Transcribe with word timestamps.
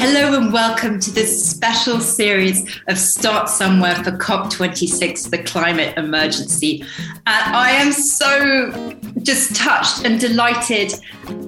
Hello 0.00 0.34
and 0.34 0.50
welcome 0.50 0.98
to 0.98 1.10
this 1.10 1.46
special 1.46 2.00
series 2.00 2.80
of 2.88 2.96
Start 2.96 3.50
Somewhere 3.50 3.96
for 3.96 4.12
COP26, 4.12 5.28
the 5.28 5.42
climate 5.42 5.94
emergency. 5.98 6.80
And 7.26 7.54
I 7.54 7.72
am 7.72 7.92
so 7.92 8.96
just 9.20 9.54
touched 9.54 10.06
and 10.06 10.18
delighted 10.18 10.94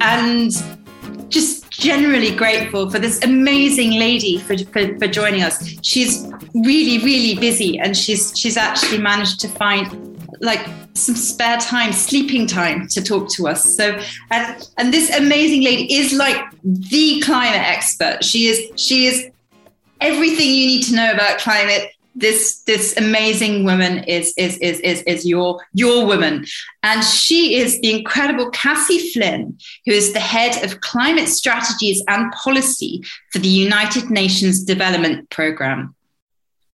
and 0.03 0.53
just 1.31 1.71
generally 1.71 2.37
grateful 2.37 2.91
for 2.91 2.99
this 2.99 3.25
amazing 3.25 3.93
lady 3.93 4.37
for, 4.37 4.59
for, 4.59 4.99
for 4.99 5.07
joining 5.07 5.43
us. 5.43 5.75
She's 5.81 6.31
really, 6.55 7.03
really 7.03 7.41
busy 7.41 7.79
and 7.79 7.97
she's 7.97 8.39
she's 8.39 8.59
actually 8.59 8.99
managed 8.99 9.41
to 9.41 9.49
find 9.49 10.12
like 10.43 10.69
some 10.95 11.15
spare 11.15 11.59
time, 11.59 11.93
sleeping 11.93 12.47
time 12.47 12.89
to 12.89 13.03
talk 13.03 13.31
to 13.31 13.47
us. 13.47 13.77
So, 13.77 13.99
and, 14.31 14.69
and 14.77 14.93
this 14.93 15.09
amazing 15.17 15.63
lady 15.63 15.95
is 15.95 16.13
like 16.13 16.45
the 16.65 17.21
climate 17.21 17.63
expert. 17.63 18.25
She 18.25 18.49
is, 18.49 18.71
she 18.79 19.07
is 19.07 19.31
everything 20.01 20.49
you 20.49 20.67
need 20.67 20.83
to 20.83 20.97
know 20.97 21.13
about 21.13 21.39
climate. 21.39 21.93
This, 22.15 22.61
this 22.67 22.95
amazing 22.99 23.65
woman 23.65 24.05
is, 24.05 24.35
is, 24.37 24.59
is, 24.59 24.81
is, 24.81 25.03
is 25.03 25.25
your, 25.25 25.65
your 25.73 26.05
woman. 26.07 26.45
And 26.83 27.03
she 27.03 27.57
is 27.57 27.81
the 27.81 27.95
incredible 27.95 28.51
Cassie 28.51 29.13
Flynn, 29.13 29.57
who 29.87 29.93
is 29.93 30.13
the 30.13 30.21
head 30.21 30.63
of 30.65 30.81
climate 30.81 31.29
strategies 31.29 32.03
and 32.09 32.31
policy 32.33 33.03
for 33.33 33.39
the 33.39 33.49
United 33.49 34.11
Nations 34.11 34.65
Development 34.65 35.31
Programme. 35.31 35.95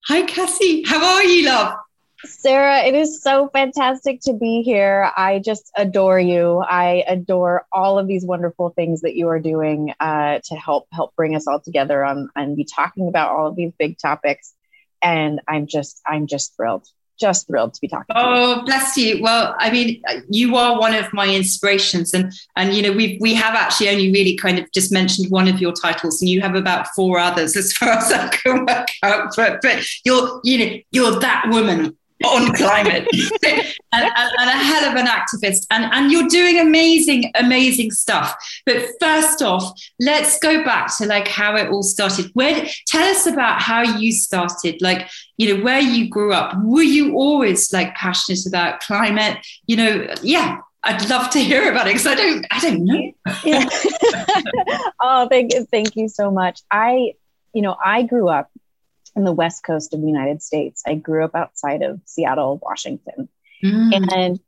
Hi, 0.07 0.21
Cassie. 0.21 0.83
How 0.85 1.03
are 1.03 1.23
you, 1.23 1.47
love? 1.47 1.79
Sarah, 2.23 2.79
it 2.83 2.95
is 2.95 3.21
so 3.21 3.49
fantastic 3.49 4.21
to 4.21 4.33
be 4.33 4.61
here. 4.61 5.11
I 5.17 5.39
just 5.39 5.71
adore 5.75 6.19
you. 6.19 6.59
I 6.59 7.03
adore 7.07 7.65
all 7.71 7.99
of 7.99 8.07
these 8.07 8.25
wonderful 8.25 8.69
things 8.69 9.01
that 9.01 9.15
you 9.15 9.27
are 9.27 9.39
doing 9.39 9.93
uh, 9.99 10.39
to 10.45 10.55
help 10.55 10.87
help 10.91 11.15
bring 11.15 11.35
us 11.35 11.47
all 11.47 11.59
together 11.59 12.03
on 12.03 12.29
and 12.35 12.55
be 12.55 12.63
talking 12.63 13.07
about 13.07 13.31
all 13.31 13.47
of 13.47 13.55
these 13.55 13.73
big 13.77 13.97
topics. 13.97 14.53
And 15.01 15.41
I'm 15.47 15.67
just 15.67 16.01
I'm 16.07 16.25
just 16.25 16.55
thrilled, 16.55 16.87
just 17.19 17.47
thrilled 17.47 17.73
to 17.73 17.81
be 17.81 17.89
talking. 17.89 18.15
Oh, 18.15 18.63
bless 18.65 18.95
you. 18.97 19.21
Well, 19.21 19.53
I 19.59 19.69
mean, 19.69 20.01
you 20.29 20.55
are 20.55 20.79
one 20.79 20.95
of 20.95 21.11
my 21.13 21.27
inspirations, 21.27 22.13
and 22.13 22.31
and 22.55 22.73
you 22.73 22.81
know 22.81 22.93
we 22.93 23.17
we 23.19 23.33
have 23.33 23.55
actually 23.55 23.89
only 23.89 24.11
really 24.11 24.37
kind 24.37 24.57
of 24.57 24.71
just 24.71 24.91
mentioned 24.91 25.29
one 25.29 25.49
of 25.49 25.59
your 25.59 25.73
titles, 25.73 26.21
and 26.21 26.29
you 26.29 26.41
have 26.41 26.55
about 26.55 26.87
four 26.95 27.19
others 27.19 27.57
as 27.57 27.73
far 27.73 27.89
as 27.89 28.11
I 28.11 28.29
can 28.29 28.65
work 28.65 28.87
out. 29.03 29.33
But 29.35 29.61
but 29.61 29.85
you're 30.05 30.39
you 30.43 30.57
know 30.57 30.77
you're 30.91 31.19
that 31.19 31.47
woman 31.49 31.95
on 32.23 32.53
climate 32.53 33.05
and, 33.45 33.75
and, 33.91 34.31
and, 34.39 34.49
a 34.49 34.53
hell 34.53 34.89
of 34.89 34.95
an 34.95 35.05
activist 35.05 35.65
and, 35.69 35.83
and 35.93 36.11
you're 36.11 36.27
doing 36.29 36.59
amazing 36.59 37.29
amazing 37.35 37.91
stuff 37.91 38.33
but 38.65 38.87
first 39.01 39.41
off 39.41 39.77
let's 39.99 40.39
go 40.39 40.63
back 40.63 40.95
to 40.97 41.05
like 41.05 41.27
how 41.27 41.55
it 41.55 41.69
all 41.69 41.83
started 41.83 42.27
where 42.33 42.65
tell 42.87 43.03
us 43.03 43.27
about 43.27 43.61
how 43.61 43.81
you 43.81 44.13
started 44.13 44.81
like 44.81 45.09
you 45.37 45.53
know 45.53 45.63
where 45.63 45.81
you 45.81 46.07
grew 46.07 46.31
up 46.31 46.55
were 46.63 46.81
you 46.81 47.15
always 47.15 47.71
like 47.73 47.93
passionate 47.95 48.45
about 48.47 48.79
climate 48.79 49.37
you 49.67 49.75
know 49.75 50.07
yeah 50.21 50.59
I'd 50.85 51.09
love 51.09 51.31
to 51.31 51.39
hear 51.39 51.71
about 51.71 51.87
it 51.87 51.95
because 51.95 52.05
I 52.05 52.13
don't 52.13 52.45
I 52.51 52.59
don't 52.59 52.85
know. 52.85 53.11
yeah. 53.43 53.67
oh, 55.01 55.27
thank 55.27 55.51
you, 55.51 55.65
thank 55.65 55.95
you 55.95 56.07
so 56.07 56.29
much. 56.29 56.61
I, 56.69 57.13
you 57.53 57.63
know, 57.63 57.75
I 57.83 58.03
grew 58.03 58.29
up 58.29 58.51
in 59.15 59.23
the 59.23 59.31
west 59.31 59.63
coast 59.63 59.93
of 59.93 60.01
the 60.01 60.07
United 60.07 60.41
States. 60.41 60.83
I 60.85 60.95
grew 60.95 61.23
up 61.23 61.35
outside 61.35 61.81
of 61.81 62.01
Seattle, 62.05 62.59
Washington. 62.61 63.29
Mm. 63.63 64.13
And 64.13 64.39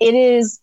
it 0.00 0.14
is, 0.14 0.60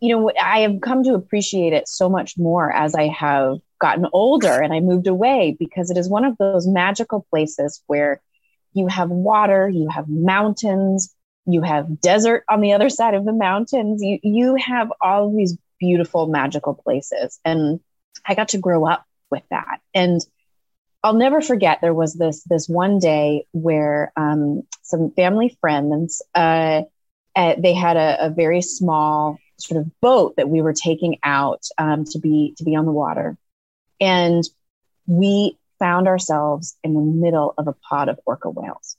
you 0.00 0.16
know, 0.16 0.30
I 0.40 0.60
have 0.60 0.80
come 0.80 1.02
to 1.04 1.14
appreciate 1.14 1.72
it 1.72 1.88
so 1.88 2.08
much 2.08 2.38
more 2.38 2.72
as 2.72 2.94
I 2.94 3.08
have 3.08 3.58
gotten 3.80 4.06
older 4.12 4.62
and 4.62 4.72
I 4.72 4.80
moved 4.80 5.06
away 5.06 5.56
because 5.58 5.90
it 5.90 5.98
is 5.98 6.08
one 6.08 6.24
of 6.24 6.38
those 6.38 6.66
magical 6.66 7.26
places 7.30 7.82
where 7.86 8.22
you 8.72 8.86
have 8.86 9.10
water, 9.10 9.68
you 9.68 9.88
have 9.88 10.08
mountains, 10.08 11.14
you 11.46 11.62
have 11.62 12.00
desert 12.00 12.44
on 12.48 12.60
the 12.60 12.72
other 12.72 12.88
side 12.88 13.14
of 13.14 13.24
the 13.24 13.32
mountains. 13.32 14.02
You 14.02 14.18
you 14.22 14.54
have 14.56 14.92
all 15.00 15.28
of 15.28 15.36
these 15.36 15.56
beautiful 15.78 16.26
magical 16.26 16.74
places 16.74 17.38
and 17.44 17.80
I 18.24 18.34
got 18.34 18.48
to 18.48 18.58
grow 18.58 18.86
up 18.86 19.04
with 19.30 19.42
that. 19.50 19.80
And 19.92 20.20
I'll 21.04 21.12
never 21.12 21.42
forget 21.42 21.82
there 21.82 21.92
was 21.92 22.14
this 22.14 22.42
this 22.44 22.66
one 22.66 22.98
day 22.98 23.44
where 23.52 24.10
um, 24.16 24.62
some 24.80 25.10
family 25.10 25.54
friends 25.60 26.22
uh, 26.34 26.82
uh, 27.36 27.54
they 27.58 27.74
had 27.74 27.98
a, 27.98 28.26
a, 28.26 28.30
very 28.30 28.62
small 28.62 29.38
sort 29.58 29.82
of 29.82 30.00
boat 30.00 30.36
that 30.36 30.48
we 30.48 30.62
were 30.62 30.72
taking 30.72 31.18
out 31.22 31.62
um, 31.76 32.06
to 32.06 32.18
be 32.18 32.54
to 32.56 32.64
be 32.64 32.74
on 32.74 32.86
the 32.86 32.92
water, 32.92 33.36
and 34.00 34.44
we 35.06 35.58
found 35.78 36.08
ourselves 36.08 36.74
in 36.82 36.94
the 36.94 37.00
middle 37.00 37.52
of 37.58 37.68
a 37.68 37.74
pod 37.74 38.08
of 38.08 38.18
orca 38.24 38.48
whales. 38.48 38.96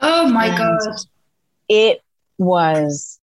Oh 0.00 0.30
my 0.30 0.46
and 0.46 0.58
god! 0.58 0.96
It 1.68 2.00
was 2.38 3.18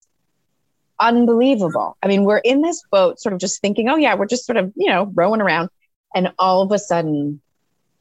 unbelievable. 1.00 1.96
I 2.04 2.08
mean, 2.08 2.26
we're 2.26 2.40
in 2.40 2.62
this 2.62 2.84
boat, 2.92 3.22
sort 3.22 3.32
of 3.32 3.40
just 3.40 3.62
thinking, 3.62 3.88
oh 3.88 3.96
yeah, 3.96 4.16
we're 4.16 4.26
just 4.26 4.46
sort 4.46 4.58
of 4.58 4.74
you 4.76 4.90
know 4.90 5.10
rowing 5.14 5.40
around, 5.40 5.70
and 6.14 6.34
all 6.38 6.62
of 6.62 6.74
a 6.74 6.80
sudden 6.80 7.42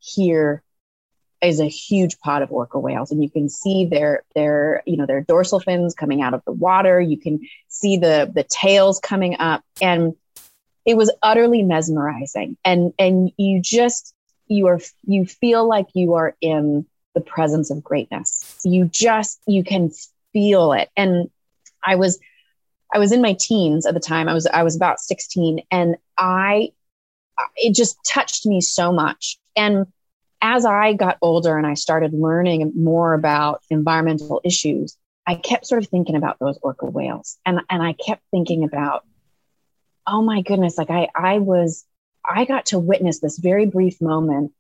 here 0.01 0.63
is 1.43 1.61
a 1.61 1.67
huge 1.67 2.19
pod 2.19 2.43
of 2.43 2.53
orca 2.53 2.79
whales. 2.79 3.11
And 3.11 3.23
you 3.23 3.31
can 3.31 3.49
see 3.49 3.87
their 3.87 4.25
their 4.35 4.83
you 4.87 4.97
know 4.97 5.07
their 5.07 5.23
dorsal 5.23 5.61
fins 5.61 5.95
coming 5.95 6.23
out 6.23 6.35
of 6.35 6.43
the 6.45 6.53
water. 6.53 7.01
You 7.01 7.19
can 7.19 7.41
see 7.69 7.97
the 7.97 8.31
the 8.33 8.45
tails 8.45 8.99
coming 8.99 9.37
up. 9.39 9.63
And 9.81 10.15
it 10.85 10.97
was 10.97 11.13
utterly 11.23 11.63
mesmerizing. 11.63 12.57
And 12.65 12.93
and 12.99 13.33
you 13.37 13.61
just 13.61 14.15
you 14.47 14.67
are 14.67 14.81
you 15.07 15.25
feel 15.27 15.67
like 15.67 15.87
you 15.95 16.15
are 16.15 16.37
in 16.41 16.87
the 17.15 17.21
presence 17.21 17.71
of 17.71 17.83
greatness. 17.83 18.59
You 18.65 18.87
just 18.87 19.41
you 19.47 19.65
can 19.65 19.91
feel 20.33 20.73
it. 20.73 20.91
And 20.97 21.31
i 21.83 21.97
was 21.97 22.19
i 22.93 22.99
was 22.99 23.13
in 23.13 23.23
my 23.23 23.37
teens 23.39 23.87
at 23.87 23.95
the 23.95 24.01
time. 24.01 24.29
I 24.29 24.35
was 24.35 24.47
i 24.47 24.63
was 24.63 24.77
about 24.77 25.01
16 25.01 25.63
and 25.71 25.97
i 26.19 26.73
it 27.57 27.75
just 27.75 27.99
touched 28.05 28.47
me 28.47 28.61
so 28.61 28.93
much 28.93 29.39
and 29.57 29.87
as 30.43 30.65
I 30.65 30.95
got 30.95 31.19
older 31.21 31.57
and 31.57 31.67
I 31.67 31.75
started 31.75 32.15
learning 32.15 32.73
more 32.75 33.15
about 33.15 33.63
environmental 33.71 34.41
issues, 34.45 34.97
I 35.27 35.35
kept 35.35 35.67
sort 35.67 35.83
of 35.83 35.91
thinking 35.91 36.17
about 36.17 36.39
those 36.39 36.59
orca 36.63 36.87
whales. 36.87 37.39
And, 37.45 37.61
and 37.69 37.83
I 37.83 37.93
kept 37.93 38.23
thinking 38.31 38.65
about, 38.65 39.05
oh 40.07 40.23
my 40.23 40.43
goodness, 40.43 40.79
like 40.79 40.91
I, 40.91 41.09
I 41.15 41.39
was, 41.39 41.85
I 42.25 42.45
got 42.47 42.67
to 42.67 42.79
witness 42.79 43.21
this 43.21 43.39
very 43.39 43.67
brief 43.67 44.01
moment 44.01 44.53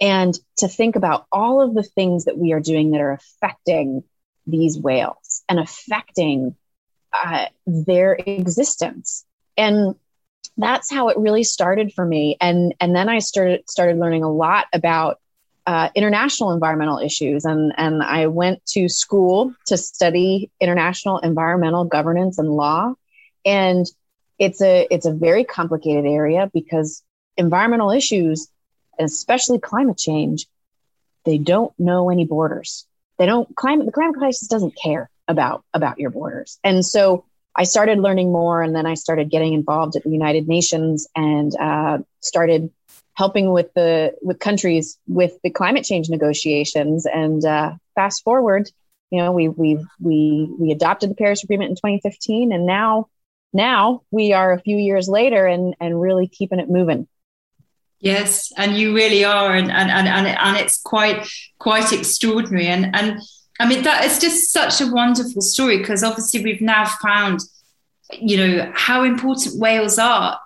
and 0.00 0.38
to 0.58 0.68
think 0.68 0.96
about 0.96 1.26
all 1.32 1.60
of 1.60 1.74
the 1.74 1.82
things 1.82 2.24
that 2.24 2.38
we 2.38 2.52
are 2.52 2.60
doing 2.60 2.92
that 2.92 3.00
are 3.00 3.12
affecting 3.12 4.04
these 4.46 4.78
whales 4.78 5.42
and 5.48 5.58
affecting 5.58 6.54
uh, 7.12 7.46
their 7.66 8.14
existence. 8.14 9.24
And 9.56 9.94
that's 10.56 10.90
how 10.90 11.08
it 11.08 11.18
really 11.18 11.44
started 11.44 11.92
for 11.92 12.04
me. 12.04 12.36
And 12.40 12.74
and 12.80 12.94
then 12.94 13.08
i 13.08 13.18
started 13.18 13.68
started 13.68 13.98
learning 13.98 14.22
a 14.22 14.32
lot 14.32 14.66
about 14.72 15.20
uh, 15.66 15.88
international 15.94 16.52
environmental 16.52 16.98
issues. 16.98 17.44
And 17.44 17.72
and 17.76 18.02
i 18.02 18.26
went 18.26 18.64
to 18.66 18.88
school 18.88 19.54
to 19.66 19.76
study 19.76 20.50
international 20.60 21.18
environmental 21.18 21.84
governance 21.84 22.38
and 22.38 22.48
law. 22.48 22.94
And 23.44 23.86
it's 24.38 24.62
a 24.62 24.86
it's 24.90 25.06
a 25.06 25.12
very 25.12 25.44
complicated 25.44 26.06
area 26.06 26.50
because 26.52 27.02
environmental 27.36 27.90
issues 27.90 28.48
especially 28.98 29.58
climate 29.58 29.98
change 29.98 30.46
they 31.24 31.38
don't 31.38 31.72
know 31.78 32.10
any 32.10 32.24
borders. 32.24 32.86
They 33.18 33.26
don't 33.26 33.54
climate 33.56 33.86
the 33.86 33.92
climate 33.92 34.16
crisis 34.16 34.48
doesn't 34.48 34.76
care 34.76 35.10
about 35.26 35.64
about 35.72 35.98
your 35.98 36.10
borders. 36.10 36.58
And 36.62 36.84
so 36.84 37.24
I 37.56 37.64
started 37.64 37.98
learning 37.98 38.32
more, 38.32 38.62
and 38.62 38.74
then 38.74 38.86
I 38.86 38.94
started 38.94 39.30
getting 39.30 39.52
involved 39.52 39.96
at 39.96 40.02
the 40.02 40.10
United 40.10 40.48
Nations 40.48 41.06
and 41.14 41.54
uh, 41.58 41.98
started 42.20 42.70
helping 43.14 43.52
with 43.52 43.72
the 43.74 44.14
with 44.22 44.40
countries 44.40 44.98
with 45.06 45.38
the 45.42 45.50
climate 45.50 45.84
change 45.84 46.08
negotiations. 46.08 47.06
And 47.06 47.44
uh, 47.44 47.74
fast 47.94 48.24
forward, 48.24 48.70
you 49.10 49.20
know, 49.20 49.32
we 49.32 49.48
we 49.48 49.78
we 50.00 50.48
we 50.58 50.72
adopted 50.72 51.10
the 51.10 51.14
Paris 51.14 51.44
Agreement 51.44 51.70
in 51.70 51.76
2015, 51.76 52.52
and 52.52 52.66
now 52.66 53.08
now 53.52 54.02
we 54.10 54.32
are 54.32 54.52
a 54.52 54.60
few 54.60 54.76
years 54.76 55.08
later 55.08 55.46
and 55.46 55.74
and 55.80 56.00
really 56.00 56.26
keeping 56.26 56.58
it 56.58 56.68
moving. 56.68 57.06
Yes, 58.00 58.52
and 58.56 58.76
you 58.76 58.94
really 58.94 59.24
are, 59.24 59.54
and 59.54 59.70
and 59.70 59.90
and 59.90 60.08
and, 60.08 60.26
and 60.26 60.56
it's 60.56 60.82
quite 60.82 61.26
quite 61.58 61.92
extraordinary, 61.92 62.66
and 62.66 62.94
and 62.94 63.20
I 63.60 63.68
mean, 63.68 63.82
that 63.84 64.04
is 64.04 64.18
just 64.18 64.52
such 64.52 64.80
a 64.80 64.90
wonderful 64.90 65.40
story 65.40 65.78
because 65.78 66.02
obviously 66.02 66.42
we've 66.42 66.60
now 66.60 66.86
found, 66.86 67.40
you 68.12 68.36
know, 68.36 68.72
how 68.74 69.04
important 69.04 69.60
whales 69.60 69.98
are 69.98 70.38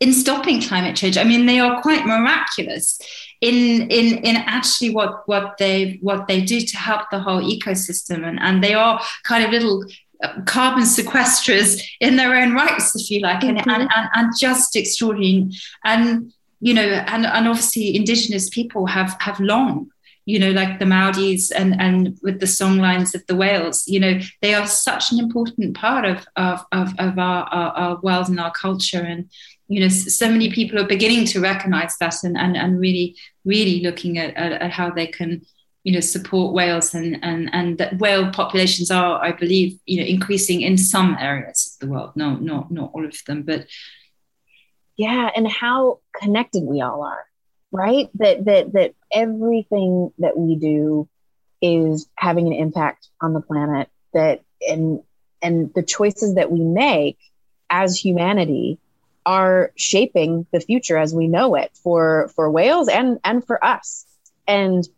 in 0.00 0.12
stopping 0.12 0.60
climate 0.60 0.96
change. 0.96 1.16
I 1.16 1.24
mean, 1.24 1.46
they 1.46 1.60
are 1.60 1.80
quite 1.80 2.06
miraculous 2.06 2.98
in 3.40 3.88
in 3.90 4.18
in 4.18 4.36
actually 4.36 4.90
what 4.90 5.28
what 5.28 5.58
they 5.58 5.98
what 6.02 6.26
they 6.26 6.40
do 6.40 6.60
to 6.60 6.76
help 6.76 7.02
the 7.10 7.20
whole 7.20 7.40
ecosystem, 7.40 8.26
and 8.26 8.38
and 8.40 8.62
they 8.62 8.74
are 8.74 9.00
kind 9.24 9.44
of 9.44 9.50
little 9.50 9.84
uh, 10.22 10.40
carbon 10.44 10.82
sequesters 10.82 11.80
in 12.00 12.16
their 12.16 12.34
own 12.34 12.52
rights, 12.52 12.96
if 12.96 13.10
you 13.10 13.20
like, 13.20 13.44
and, 13.44 13.58
mm-hmm. 13.58 13.70
and, 13.70 13.88
and, 13.94 14.08
and 14.14 14.32
just 14.38 14.74
extraordinary. 14.74 15.50
And 15.84 16.32
you 16.60 16.74
know, 16.74 16.82
and, 16.82 17.24
and 17.24 17.46
obviously 17.46 17.94
indigenous 17.94 18.48
people 18.48 18.86
have 18.86 19.16
have 19.20 19.38
long 19.38 19.90
you 20.28 20.38
know, 20.38 20.50
like 20.50 20.78
the 20.78 20.84
Maoris 20.84 21.50
and, 21.50 21.80
and 21.80 22.18
with 22.22 22.38
the 22.38 22.44
songlines 22.44 23.14
of 23.14 23.26
the 23.28 23.34
whales, 23.34 23.88
you 23.88 23.98
know, 23.98 24.20
they 24.42 24.52
are 24.52 24.66
such 24.66 25.10
an 25.10 25.18
important 25.18 25.74
part 25.74 26.04
of, 26.04 26.26
of, 26.36 26.66
of, 26.70 26.92
of 26.98 27.18
our, 27.18 27.44
our, 27.44 27.72
our, 27.72 28.00
world 28.02 28.28
and 28.28 28.38
our 28.38 28.50
culture. 28.50 29.00
And, 29.00 29.30
you 29.68 29.80
know, 29.80 29.88
so 29.88 30.30
many 30.30 30.52
people 30.52 30.78
are 30.78 30.86
beginning 30.86 31.24
to 31.28 31.40
recognize 31.40 31.96
that 31.96 32.16
and, 32.24 32.36
and, 32.36 32.58
and 32.58 32.78
really, 32.78 33.16
really 33.46 33.80
looking 33.80 34.18
at, 34.18 34.36
at, 34.36 34.52
at 34.52 34.70
how 34.70 34.90
they 34.90 35.06
can, 35.06 35.46
you 35.82 35.94
know, 35.94 36.00
support 36.00 36.52
whales 36.52 36.92
and, 36.92 37.18
and, 37.22 37.48
and 37.54 37.78
that 37.78 37.98
whale 37.98 38.30
populations 38.30 38.90
are, 38.90 39.24
I 39.24 39.32
believe, 39.32 39.78
you 39.86 39.98
know, 39.98 40.06
increasing 40.06 40.60
in 40.60 40.76
some 40.76 41.16
areas 41.18 41.72
of 41.72 41.78
the 41.88 41.90
world, 41.90 42.12
no, 42.16 42.34
not, 42.34 42.70
not 42.70 42.90
all 42.92 43.06
of 43.06 43.16
them, 43.26 43.44
but. 43.44 43.66
Yeah. 44.98 45.30
And 45.34 45.48
how 45.48 46.00
connected 46.20 46.64
we 46.64 46.82
all 46.82 47.02
are 47.02 47.28
right? 47.72 48.08
That 48.14 48.44
that 48.44 48.72
that 48.72 48.94
everything 49.12 50.12
that 50.18 50.36
we 50.36 50.56
do 50.56 51.08
is 51.60 52.08
having 52.16 52.46
an 52.46 52.52
impact 52.52 53.08
on 53.20 53.32
the 53.32 53.40
planet 53.40 53.88
that 54.14 54.42
and 54.66 55.00
and 55.42 55.72
the 55.74 55.82
choices 55.82 56.34
that 56.34 56.50
we 56.50 56.60
make 56.60 57.18
as 57.70 57.96
humanity 57.96 58.78
are 59.26 59.72
shaping 59.76 60.46
the 60.52 60.60
future 60.60 60.96
as 60.96 61.14
we 61.14 61.28
know 61.28 61.54
it 61.54 61.70
for 61.82 62.30
for 62.34 62.50
whales 62.50 62.88
and 62.88 63.18
and 63.24 63.46
for 63.46 63.62
us. 63.64 64.06
And 64.46 64.88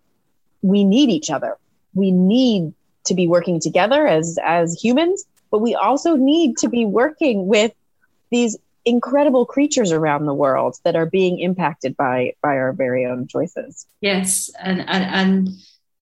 we 0.62 0.84
need 0.84 1.10
each 1.10 1.30
other. 1.30 1.56
We 1.94 2.12
need 2.12 2.74
to 3.06 3.14
be 3.14 3.26
working 3.26 3.60
together 3.60 4.06
as 4.06 4.38
as 4.44 4.80
humans 4.80 5.24
but 5.50 5.58
we 5.58 5.74
also 5.74 6.16
need 6.16 6.58
to 6.58 6.68
be 6.68 6.84
working 6.86 7.46
with 7.46 7.72
these 8.30 8.56
incredible 8.90 9.46
creatures 9.46 9.92
around 9.92 10.26
the 10.26 10.34
world 10.34 10.76
that 10.84 10.96
are 10.96 11.06
being 11.06 11.38
impacted 11.38 11.96
by 11.96 12.34
by 12.42 12.56
our 12.56 12.72
very 12.72 13.06
own 13.06 13.26
choices. 13.26 13.86
Yes 14.00 14.50
and 14.60 14.80
and, 14.80 15.04
and 15.04 15.48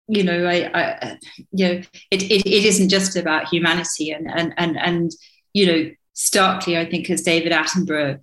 you 0.09 0.25
know 0.25 0.47
I, 0.47 0.71
I 0.75 1.19
you 1.53 1.69
know 1.69 1.83
it, 2.11 2.23
it, 2.23 2.47
it 2.47 2.65
isn't 2.65 2.89
just 2.89 3.17
about 3.17 3.49
humanity 3.49 4.11
and 4.11 4.27
and 4.29 4.55
and 4.57 4.79
and 4.79 5.13
you 5.53 5.67
know 5.67 5.91
starkly 6.15 6.77
i 6.77 6.85
think 6.85 7.09
as 7.11 7.23
david 7.23 7.53
attenborough 7.53 8.19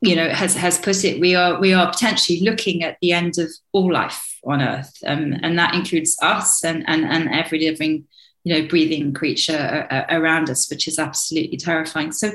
you 0.00 0.16
know 0.16 0.28
has 0.30 0.54
has 0.54 0.78
put 0.78 1.04
it 1.04 1.20
we 1.20 1.34
are 1.34 1.60
we 1.60 1.74
are 1.74 1.90
potentially 1.90 2.40
looking 2.40 2.82
at 2.82 2.96
the 3.02 3.12
end 3.12 3.36
of 3.36 3.50
all 3.72 3.92
life 3.92 4.38
on 4.44 4.62
earth 4.62 4.94
um, 5.06 5.34
and 5.42 5.58
that 5.58 5.74
includes 5.74 6.16
us 6.22 6.64
and 6.64 6.88
and 6.88 7.04
and 7.04 7.28
every 7.34 7.60
living 7.68 8.06
you 8.44 8.54
know 8.54 8.68
breathing 8.68 9.12
creature 9.12 9.86
around 10.10 10.48
us 10.48 10.70
which 10.70 10.88
is 10.88 10.98
absolutely 10.98 11.58
terrifying. 11.58 12.12
So 12.12 12.32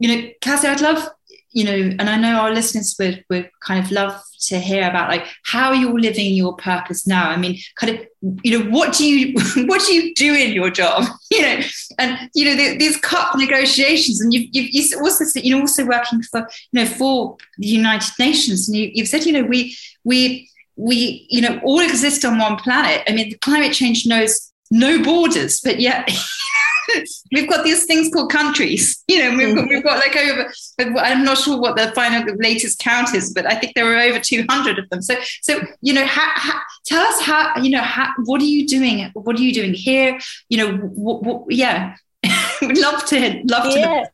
you 0.00 0.08
know, 0.08 0.30
Cassie, 0.40 0.66
I'd 0.66 0.80
love, 0.80 1.08
you 1.50 1.62
know, 1.62 1.96
and 1.98 2.08
I 2.08 2.16
know 2.16 2.40
our 2.40 2.52
listeners 2.52 2.96
would 2.98 3.22
would 3.28 3.50
kind 3.60 3.84
of 3.84 3.92
love 3.92 4.20
to 4.46 4.58
hear 4.58 4.88
about 4.88 5.10
like 5.10 5.26
how 5.44 5.72
you're 5.72 6.00
living 6.00 6.32
your 6.32 6.56
purpose 6.56 7.06
now. 7.06 7.28
I 7.28 7.36
mean, 7.36 7.58
kind 7.76 7.98
of, 7.98 8.06
you 8.42 8.58
know, 8.58 8.70
what 8.70 8.94
do 8.94 9.04
you 9.04 9.38
what 9.66 9.82
do 9.86 9.92
you 9.92 10.14
do 10.14 10.34
in 10.34 10.52
your 10.52 10.70
job? 10.70 11.04
You 11.32 11.42
know, 11.42 11.60
and 12.00 12.28
you 12.34 12.44
know 12.44 12.56
the, 12.56 12.76
these 12.76 12.96
COP 12.96 13.36
negotiations, 13.36 14.20
and 14.20 14.34
you've, 14.34 14.48
you've 14.52 14.70
you 14.72 14.98
also 14.98 15.24
said 15.24 15.44
you're 15.44 15.60
also 15.60 15.86
working 15.86 16.22
for 16.22 16.40
you 16.72 16.82
know 16.82 16.86
for 16.86 17.36
the 17.58 17.68
United 17.68 18.12
Nations, 18.18 18.68
and 18.68 18.76
you, 18.76 18.90
you've 18.92 19.06
said 19.06 19.24
you 19.24 19.32
know 19.32 19.44
we 19.44 19.76
we 20.02 20.50
we 20.74 21.28
you 21.30 21.40
know 21.40 21.60
all 21.62 21.78
exist 21.78 22.24
on 22.24 22.38
one 22.38 22.56
planet. 22.56 23.04
I 23.06 23.12
mean, 23.12 23.30
the 23.30 23.38
climate 23.38 23.72
change 23.72 24.06
knows 24.06 24.49
no 24.70 25.02
borders, 25.02 25.60
but 25.60 25.80
yet 25.80 26.08
we've 27.32 27.48
got 27.48 27.64
these 27.64 27.84
things 27.84 28.12
called 28.12 28.30
countries, 28.30 29.02
you 29.08 29.18
know, 29.18 29.36
we've 29.36 29.54
got, 29.54 29.68
we've 29.68 29.84
got 29.84 29.98
like 29.98 30.16
over, 30.16 30.52
I'm 30.98 31.24
not 31.24 31.38
sure 31.38 31.60
what 31.60 31.76
the 31.76 31.92
final, 31.92 32.24
the 32.24 32.40
latest 32.40 32.78
count 32.78 33.14
is, 33.14 33.32
but 33.32 33.46
I 33.46 33.54
think 33.54 33.74
there 33.74 33.92
are 33.92 34.00
over 34.00 34.18
200 34.18 34.78
of 34.78 34.88
them. 34.90 35.02
So, 35.02 35.14
so, 35.42 35.60
you 35.80 35.92
know, 35.92 36.06
ha, 36.06 36.32
ha, 36.36 36.64
tell 36.84 37.02
us 37.02 37.20
how, 37.20 37.60
you 37.60 37.70
know, 37.70 37.84
what 38.24 38.40
are 38.40 38.44
you 38.44 38.66
doing? 38.66 39.10
What 39.14 39.36
are 39.36 39.42
you 39.42 39.52
doing 39.52 39.74
here? 39.74 40.18
You 40.48 40.58
know, 40.58 40.76
what, 40.76 41.22
what, 41.22 41.44
yeah, 41.50 41.96
we'd 42.62 42.78
love 42.78 43.04
to, 43.06 43.42
love 43.44 43.72
to 43.74 44.10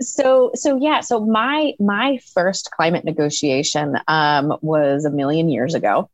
so 0.00 0.52
so 0.54 0.78
yeah 0.78 1.00
so 1.00 1.20
my 1.20 1.74
my 1.78 2.18
first 2.32 2.70
climate 2.70 3.04
negotiation 3.04 3.98
um, 4.08 4.56
was 4.62 5.04
a 5.04 5.10
million 5.10 5.50
years 5.50 5.74
ago 5.74 6.08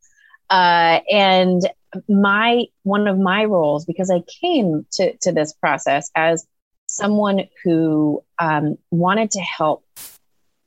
uh, 0.50 0.99
and 1.09 1.69
my 2.08 2.64
one 2.82 3.06
of 3.06 3.18
my 3.18 3.44
roles 3.44 3.84
because 3.84 4.10
I 4.10 4.22
came 4.40 4.86
to 4.92 5.16
to 5.18 5.32
this 5.32 5.52
process 5.52 6.10
as 6.14 6.46
someone 6.86 7.44
who 7.64 8.22
um, 8.38 8.76
wanted 8.90 9.30
to 9.32 9.40
help 9.40 9.84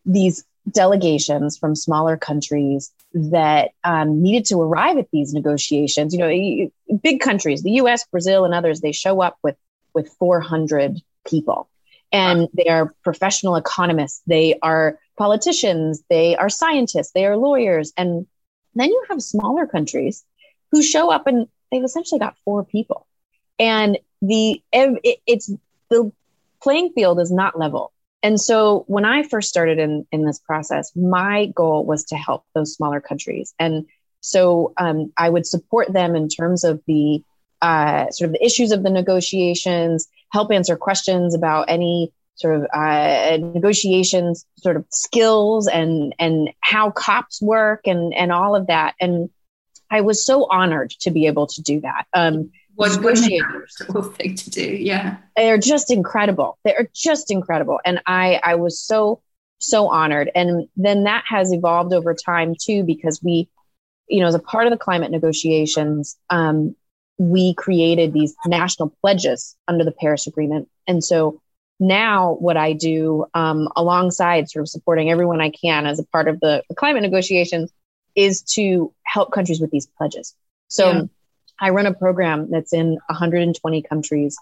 these 0.06 0.44
delegations 0.70 1.58
from 1.58 1.76
smaller 1.76 2.18
countries 2.18 2.92
that 3.14 3.72
um, 3.84 4.22
needed 4.22 4.46
to 4.46 4.60
arrive 4.60 4.98
at 4.98 5.10
these 5.12 5.34
negotiations. 5.34 6.14
You 6.14 6.20
know, 6.20 6.98
big 7.04 7.22
countries, 7.22 7.64
the 7.64 7.72
U.S., 7.72 8.06
Brazil, 8.08 8.46
and 8.46 8.54
others, 8.54 8.82
they 8.82 8.92
show 8.92 9.22
up 9.22 9.38
with 9.44 9.56
with 9.94 10.10
400 10.20 11.00
people, 11.28 11.70
and 12.12 12.50
they 12.54 12.68
are 12.68 12.94
professional 13.04 13.56
economists, 13.56 14.22
they 14.28 14.58
are 14.62 15.00
politicians, 15.18 16.04
they 16.10 16.36
are 16.36 16.50
scientists, 16.50 17.12
they 17.14 17.26
are 17.26 17.38
lawyers, 17.38 17.94
and 17.96 18.28
then 18.74 18.90
you 18.90 19.04
have 19.10 19.22
smaller 19.22 19.66
countries 19.66 20.26
who 20.72 20.82
show 20.82 21.12
up 21.12 21.28
and 21.28 21.48
they've 21.72 21.84
essentially 21.84 22.20
got 22.20 22.36
four 22.44 22.64
people. 22.64 23.08
And 23.60 23.98
the 24.22 24.62
it, 24.72 25.20
it's 25.26 25.52
the 25.90 26.12
playing 26.62 26.92
field 26.94 27.20
is 27.20 27.32
not 27.32 27.58
level. 27.58 27.92
And 28.24 28.42
so 28.42 28.86
when 28.88 29.06
I 29.06 29.24
first 29.24 29.50
started 29.50 29.78
in 29.78 30.06
in 30.12 30.26
this 30.26 30.40
process, 30.40 30.92
my 30.96 31.48
goal 31.48 31.86
was 31.86 32.06
to 32.06 32.16
help 32.16 32.44
those 32.54 32.74
smaller 32.74 33.00
countries. 33.00 33.54
And 33.60 33.86
so 34.22 34.74
um, 34.78 35.14
I 35.18 35.30
would 35.30 35.46
support 35.46 35.94
them 35.94 36.16
in 36.16 36.28
terms 36.28 36.64
of 36.64 36.82
the 36.88 37.22
uh, 37.62 38.10
sort 38.12 38.30
of 38.30 38.34
the 38.34 38.44
issues 38.44 38.72
of 38.72 38.84
the 38.84 38.90
negotiations, 38.90 40.08
help 40.32 40.52
answer 40.52 40.76
questions 40.76 41.36
about 41.36 41.70
any 41.70 42.12
sort 42.36 42.56
of 42.56 42.68
uh, 42.74 43.38
negotiations 43.38 44.46
sort 44.58 44.76
of 44.76 44.86
skills 44.90 45.68
and 45.68 46.14
and 46.20 46.50
how 46.60 46.92
cops 46.92 47.42
work 47.42 47.82
and 47.86 48.14
and 48.14 48.32
all 48.32 48.56
of 48.56 48.68
that 48.68 48.94
and 49.00 49.30
I 49.90 50.02
was 50.02 50.26
so 50.26 50.46
honored 50.50 50.92
to 51.02 51.12
be 51.12 51.28
able 51.28 51.48
to 51.48 51.62
do 51.62 51.82
that. 51.82 52.06
Um, 52.14 52.52
what 52.76 52.96
negotiators 52.96 53.78
thing 54.18 54.36
to 54.36 54.50
do, 54.50 54.62
yeah. 54.62 55.18
They're 55.38 55.58
just 55.58 55.92
incredible. 55.92 56.58
They're 56.66 56.90
just 56.94 57.32
incredible, 57.32 57.80
and 57.86 58.02
I 58.06 58.42
I 58.44 58.56
was 58.56 58.80
so 58.80 59.22
so 59.60 59.88
honored. 59.88 60.30
And 60.36 60.68
then 60.76 61.06
that 61.06 61.24
has 61.28 61.54
evolved 61.54 61.94
over 61.94 62.14
time 62.14 62.54
too, 62.60 62.84
because 62.84 63.24
we, 63.24 63.48
you 64.10 64.20
know, 64.20 64.28
as 64.28 64.36
a 64.36 64.40
part 64.40 64.68
of 64.68 64.72
the 64.72 64.78
climate 64.78 65.12
negotiations, 65.12 66.18
um, 66.30 66.76
we 67.18 67.54
created 67.54 68.12
these 68.12 68.36
national 68.46 68.94
pledges 69.02 69.56
under 69.70 69.86
the 69.86 69.94
Paris 69.94 70.28
Agreement, 70.28 70.68
and 70.86 71.02
so 71.04 71.42
now 71.80 72.34
what 72.34 72.58
I 72.58 72.74
do 72.74 73.26
um, 73.34 73.70
alongside 73.76 74.50
sort 74.50 74.64
of 74.64 74.70
supporting 74.70 75.12
everyone 75.12 75.42
I 75.42 75.50
can 75.50 75.86
as 75.86 76.00
a 76.00 76.06
part 76.06 76.28
of 76.28 76.40
the, 76.40 76.64
the 76.70 76.76
climate 76.76 77.02
negotiations 77.04 77.72
is 78.16 78.42
to 78.42 78.94
help 79.04 79.32
countries 79.32 79.60
with 79.60 79.72
these 79.72 79.88
pledges. 79.98 80.36
So 80.68 80.92
yeah. 80.92 81.02
I 81.60 81.70
run 81.70 81.86
a 81.86 81.94
program 81.94 82.50
that's 82.50 82.74
in 82.74 82.98
120 83.08 83.82
countries 83.84 84.38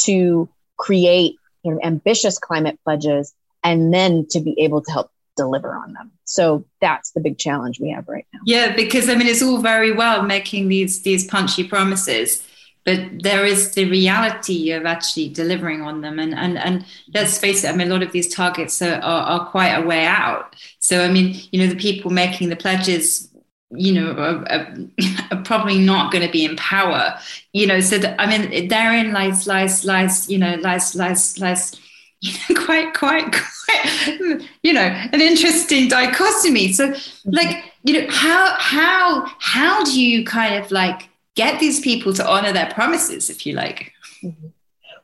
to 0.00 0.48
create 0.76 1.36
you 1.62 1.72
know, 1.72 1.80
ambitious 1.82 2.38
climate 2.38 2.78
pledges 2.84 3.34
and 3.62 3.92
then 3.92 4.26
to 4.30 4.40
be 4.40 4.54
able 4.60 4.82
to 4.82 4.92
help 4.92 5.10
deliver 5.36 5.74
on 5.74 5.92
them. 5.94 6.12
So 6.24 6.64
that's 6.80 7.10
the 7.12 7.20
big 7.20 7.38
challenge 7.38 7.80
we 7.80 7.90
have 7.90 8.06
right 8.08 8.26
now. 8.32 8.40
Yeah, 8.46 8.74
because 8.76 9.08
I 9.08 9.14
mean 9.14 9.26
it's 9.26 9.42
all 9.42 9.58
very 9.58 9.92
well 9.92 10.22
making 10.22 10.68
these 10.68 11.02
these 11.02 11.26
punchy 11.26 11.64
promises, 11.66 12.46
but 12.84 13.22
there 13.22 13.44
is 13.44 13.72
the 13.72 13.88
reality 13.88 14.70
of 14.72 14.84
actually 14.84 15.28
delivering 15.30 15.82
on 15.82 16.02
them. 16.02 16.18
And 16.18 16.34
and 16.34 16.58
and 16.58 16.84
let's 17.14 17.38
face 17.38 17.64
it 17.64 17.68
i 17.68 17.76
mean 17.76 17.88
a 17.88 17.92
lot 17.92 18.02
of 18.02 18.12
these 18.12 18.32
targets 18.32 18.80
are, 18.82 19.00
are, 19.00 19.22
are 19.40 19.46
quite 19.46 19.72
a 19.72 19.86
way 19.86 20.06
out. 20.06 20.56
So 20.78 21.04
i 21.04 21.10
mean 21.10 21.40
you 21.50 21.60
know 21.60 21.66
the 21.66 21.80
people 21.80 22.10
making 22.10 22.48
the 22.48 22.56
pledges 22.56 23.28
you 23.70 23.92
know 23.92 24.12
are, 24.12 24.52
are, 24.52 24.74
are 25.30 25.42
probably 25.42 25.78
not 25.78 26.12
going 26.12 26.24
to 26.24 26.32
be 26.32 26.44
in 26.44 26.56
power. 26.56 27.18
You 27.52 27.66
know 27.66 27.80
so 27.80 27.98
that, 27.98 28.20
i 28.20 28.26
mean 28.26 28.68
therein 28.68 29.12
lies 29.12 29.46
lies 29.46 29.84
lies 29.84 30.28
you 30.28 30.38
know 30.38 30.56
lies 30.56 30.94
lies 30.94 31.38
lies 31.38 31.80
quite 32.56 32.94
quite 32.94 33.32
quite 33.32 34.48
you 34.62 34.72
know 34.72 34.80
an 35.12 35.20
interesting 35.20 35.88
dichotomy. 35.88 36.72
So 36.72 36.94
like 37.24 37.64
you 37.82 38.00
know 38.00 38.06
how 38.10 38.56
how 38.58 39.26
how 39.38 39.84
do 39.84 40.00
you 40.00 40.24
kind 40.24 40.62
of 40.62 40.70
like 40.70 41.08
get 41.34 41.60
these 41.60 41.80
people 41.80 42.12
to 42.14 42.28
honor 42.28 42.52
their 42.52 42.70
promises, 42.70 43.30
if 43.30 43.46
you 43.46 43.54
like. 43.54 43.92
Mm-hmm. 44.22 44.48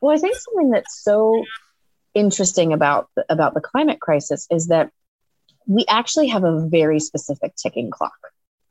Well, 0.01 0.17
I 0.17 0.19
think 0.19 0.37
something 0.37 0.71
that's 0.71 1.03
so 1.03 1.45
interesting 2.15 2.73
about 2.73 3.09
the, 3.17 3.25
about 3.29 3.55
the 3.55 3.61
climate 3.61 4.01
crisis 4.01 4.47
is 4.51 4.69
that 4.69 4.91
we 5.67 5.85
actually 5.89 6.29
have 6.29 6.45
a 6.45 6.67
very 6.67 7.01
specific 7.01 7.55
ticking 7.57 7.91
clock. 7.91 8.19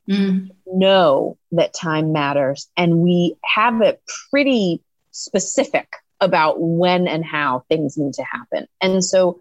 Mm. 0.08 0.50
Know 0.66 1.38
that 1.52 1.72
time 1.72 2.12
matters, 2.12 2.68
and 2.76 2.98
we 2.98 3.36
have 3.44 3.80
it 3.80 4.02
pretty 4.30 4.82
specific 5.12 5.88
about 6.20 6.60
when 6.60 7.06
and 7.06 7.24
how 7.24 7.64
things 7.68 7.96
need 7.96 8.14
to 8.14 8.24
happen. 8.24 8.66
And 8.80 9.04
so 9.04 9.40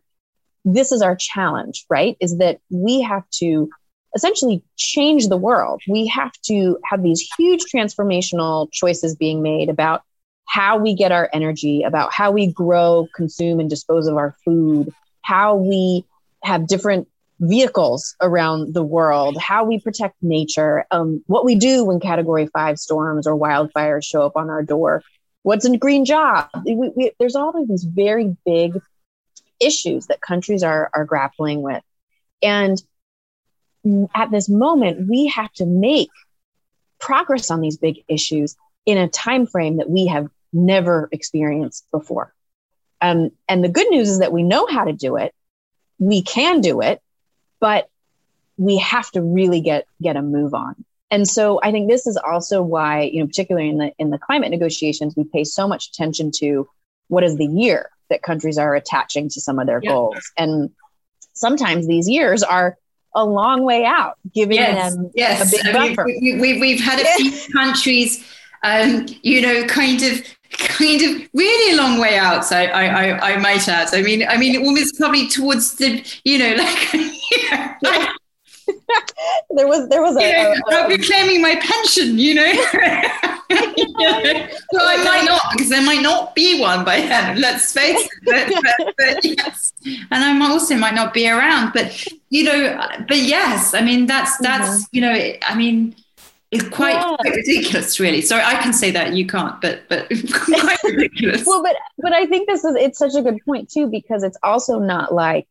this 0.63 0.91
is 0.91 1.01
our 1.01 1.15
challenge, 1.15 1.85
right? 1.89 2.15
Is 2.19 2.37
that 2.37 2.59
we 2.69 3.01
have 3.01 3.23
to 3.35 3.69
essentially 4.15 4.63
change 4.75 5.27
the 5.27 5.37
world. 5.37 5.81
We 5.87 6.07
have 6.07 6.31
to 6.43 6.77
have 6.83 7.03
these 7.03 7.27
huge 7.37 7.63
transformational 7.73 8.71
choices 8.71 9.15
being 9.15 9.41
made 9.41 9.69
about 9.69 10.03
how 10.45 10.77
we 10.77 10.95
get 10.95 11.11
our 11.11 11.29
energy, 11.31 11.83
about 11.83 12.11
how 12.11 12.31
we 12.31 12.51
grow, 12.51 13.07
consume, 13.15 13.59
and 13.59 13.69
dispose 13.69 14.07
of 14.07 14.17
our 14.17 14.35
food, 14.43 14.91
how 15.21 15.55
we 15.55 16.05
have 16.43 16.67
different 16.67 17.07
vehicles 17.39 18.15
around 18.19 18.73
the 18.73 18.83
world, 18.83 19.37
how 19.37 19.63
we 19.63 19.79
protect 19.79 20.15
nature, 20.21 20.85
um, 20.91 21.23
what 21.27 21.45
we 21.45 21.55
do 21.55 21.85
when 21.85 21.99
category 21.99 22.47
five 22.47 22.79
storms 22.79 23.27
or 23.27 23.37
wildfires 23.37 24.03
show 24.03 24.25
up 24.25 24.35
on 24.35 24.49
our 24.49 24.63
door, 24.63 25.03
what's 25.43 25.65
a 25.65 25.77
green 25.77 26.03
job. 26.03 26.49
We, 26.65 26.75
we, 26.75 27.11
there's 27.19 27.35
all 27.35 27.55
of 27.55 27.67
these 27.67 27.83
very 27.83 28.35
big 28.45 28.81
issues 29.59 30.07
that 30.07 30.19
countries 30.19 30.63
are, 30.63 30.89
are 30.93 31.05
grappling 31.05 31.61
with. 31.61 31.83
And 32.41 32.81
at 34.15 34.31
this 34.31 34.49
moment, 34.49 35.07
we 35.07 35.27
have 35.27 35.51
to 35.53 35.65
make 35.65 36.09
progress 36.99 37.49
on 37.49 37.61
these 37.61 37.77
big 37.77 38.03
issues 38.07 38.55
in 38.85 38.97
a 38.97 39.07
time 39.07 39.45
frame 39.45 39.77
that 39.77 39.89
we 39.89 40.07
have 40.07 40.27
never 40.51 41.09
experienced 41.11 41.85
before. 41.91 42.33
Um, 43.01 43.31
and 43.47 43.63
the 43.63 43.69
good 43.69 43.89
news 43.89 44.09
is 44.09 44.19
that 44.19 44.33
we 44.33 44.43
know 44.43 44.67
how 44.67 44.85
to 44.85 44.93
do 44.93 45.15
it. 45.15 45.33
We 45.99 46.21
can 46.21 46.61
do 46.61 46.81
it, 46.81 47.01
but 47.59 47.89
we 48.57 48.77
have 48.77 49.09
to 49.11 49.21
really 49.21 49.61
get 49.61 49.85
get 50.01 50.17
a 50.17 50.21
move 50.21 50.53
on. 50.53 50.75
And 51.11 51.27
so 51.27 51.59
I 51.63 51.71
think 51.71 51.89
this 51.89 52.05
is 52.07 52.17
also 52.17 52.61
why, 52.61 53.03
you 53.03 53.21
know, 53.21 53.27
particularly 53.27 53.69
in 53.69 53.77
the 53.77 53.91
in 53.97 54.09
the 54.09 54.17
climate 54.17 54.51
negotiations, 54.51 55.15
we 55.15 55.23
pay 55.23 55.43
so 55.43 55.67
much 55.67 55.87
attention 55.87 56.31
to 56.37 56.67
what 57.07 57.23
is 57.23 57.37
the 57.37 57.47
year 57.47 57.89
that 58.09 58.21
countries 58.21 58.57
are 58.57 58.75
attaching 58.75 59.29
to 59.29 59.41
some 59.41 59.59
of 59.59 59.67
their 59.67 59.79
yeah. 59.81 59.91
goals. 59.91 60.31
And 60.37 60.71
sometimes 61.33 61.87
these 61.87 62.09
years 62.09 62.43
are 62.43 62.77
a 63.15 63.25
long 63.25 63.63
way 63.63 63.85
out, 63.85 64.17
giving 64.33 64.57
yes, 64.57 64.93
them 64.95 65.11
yes. 65.15 65.41
a 65.41 65.63
big 65.63 65.73
buffer. 65.73 66.05
We, 66.05 66.39
we, 66.39 66.59
we've 66.59 66.79
had 66.79 66.99
a 66.99 67.05
few 67.17 67.53
countries, 67.53 68.23
um, 68.63 69.07
you 69.23 69.41
know, 69.41 69.65
kind 69.65 70.01
of 70.03 70.23
kind 70.57 71.01
of 71.01 71.29
really 71.33 71.73
a 71.73 71.77
long 71.77 71.99
way 71.99 72.17
out. 72.17 72.45
So 72.45 72.55
I, 72.55 72.85
I, 72.85 73.33
I 73.33 73.37
might 73.37 73.67
add. 73.67 73.93
I 73.93 74.01
mean, 74.01 74.25
I 74.27 74.37
mean, 74.37 74.65
almost 74.65 74.97
probably 74.97 75.27
towards 75.27 75.75
the, 75.75 76.03
you 76.23 76.37
know, 76.37 76.55
like. 76.55 76.93
You 76.93 76.99
know, 77.51 77.67
yeah. 77.81 78.13
there 79.55 79.67
was 79.67 79.87
there 79.89 80.01
was 80.01 80.15
a, 80.15 80.19
a, 80.19 80.51
a, 80.51 80.61
I'll 80.69 80.87
be 80.87 80.97
claiming 80.97 81.41
my 81.41 81.55
pension, 81.55 82.17
you 82.17 82.35
know. 82.35 82.51
Well, 84.71 84.87
I 84.87 85.03
might 85.03 85.25
not 85.25 85.41
because 85.51 85.69
there 85.69 85.81
might 85.81 86.01
not 86.01 86.35
be 86.35 86.61
one 86.61 86.85
by 86.85 87.01
then. 87.01 87.41
Let's 87.41 87.73
face 87.73 87.97
it. 87.99 88.11
But, 88.23 88.63
but, 88.77 88.93
but 88.97 89.25
yes, 89.25 89.73
and 90.11 90.23
I 90.23 90.49
also 90.49 90.75
might 90.75 90.93
not 90.93 91.13
be 91.13 91.27
around. 91.27 91.73
But 91.73 92.05
you 92.29 92.43
know, 92.43 92.87
but 93.07 93.17
yes, 93.17 93.73
I 93.73 93.81
mean 93.81 94.05
that's 94.05 94.37
that's 94.37 94.69
mm-hmm. 94.69 94.95
you 94.95 95.01
know, 95.01 95.33
I 95.47 95.55
mean. 95.55 95.95
It's 96.51 96.67
quite, 96.67 96.95
yeah. 96.95 97.15
quite, 97.19 97.35
ridiculous, 97.35 97.99
really. 97.99 98.21
Sorry, 98.21 98.41
I 98.41 98.55
can 98.55 98.73
say 98.73 98.89
that 98.89 99.13
you 99.13 99.27
can't, 99.27 99.61
but 99.61 99.81
but 99.87 100.07
quite 100.33 100.79
ridiculous. 100.83 101.45
well, 101.45 101.61
but 101.61 101.75
but 101.99 102.11
I 102.11 102.25
think 102.25 102.49
this 102.49 102.63
is 102.63 102.75
it's 102.75 102.97
such 102.97 103.13
a 103.13 103.21
good 103.21 103.37
point 103.45 103.69
too 103.69 103.85
because 103.85 104.23
it's 104.23 104.37
also 104.41 104.79
not 104.79 105.13
like 105.13 105.47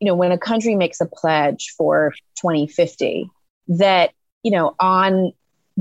you 0.00 0.06
know, 0.06 0.14
when 0.14 0.32
a 0.32 0.38
country 0.38 0.74
makes 0.74 1.00
a 1.00 1.06
pledge 1.06 1.74
for 1.76 2.12
2050, 2.36 3.30
that, 3.68 4.12
you 4.42 4.50
know, 4.50 4.74
on 4.78 5.32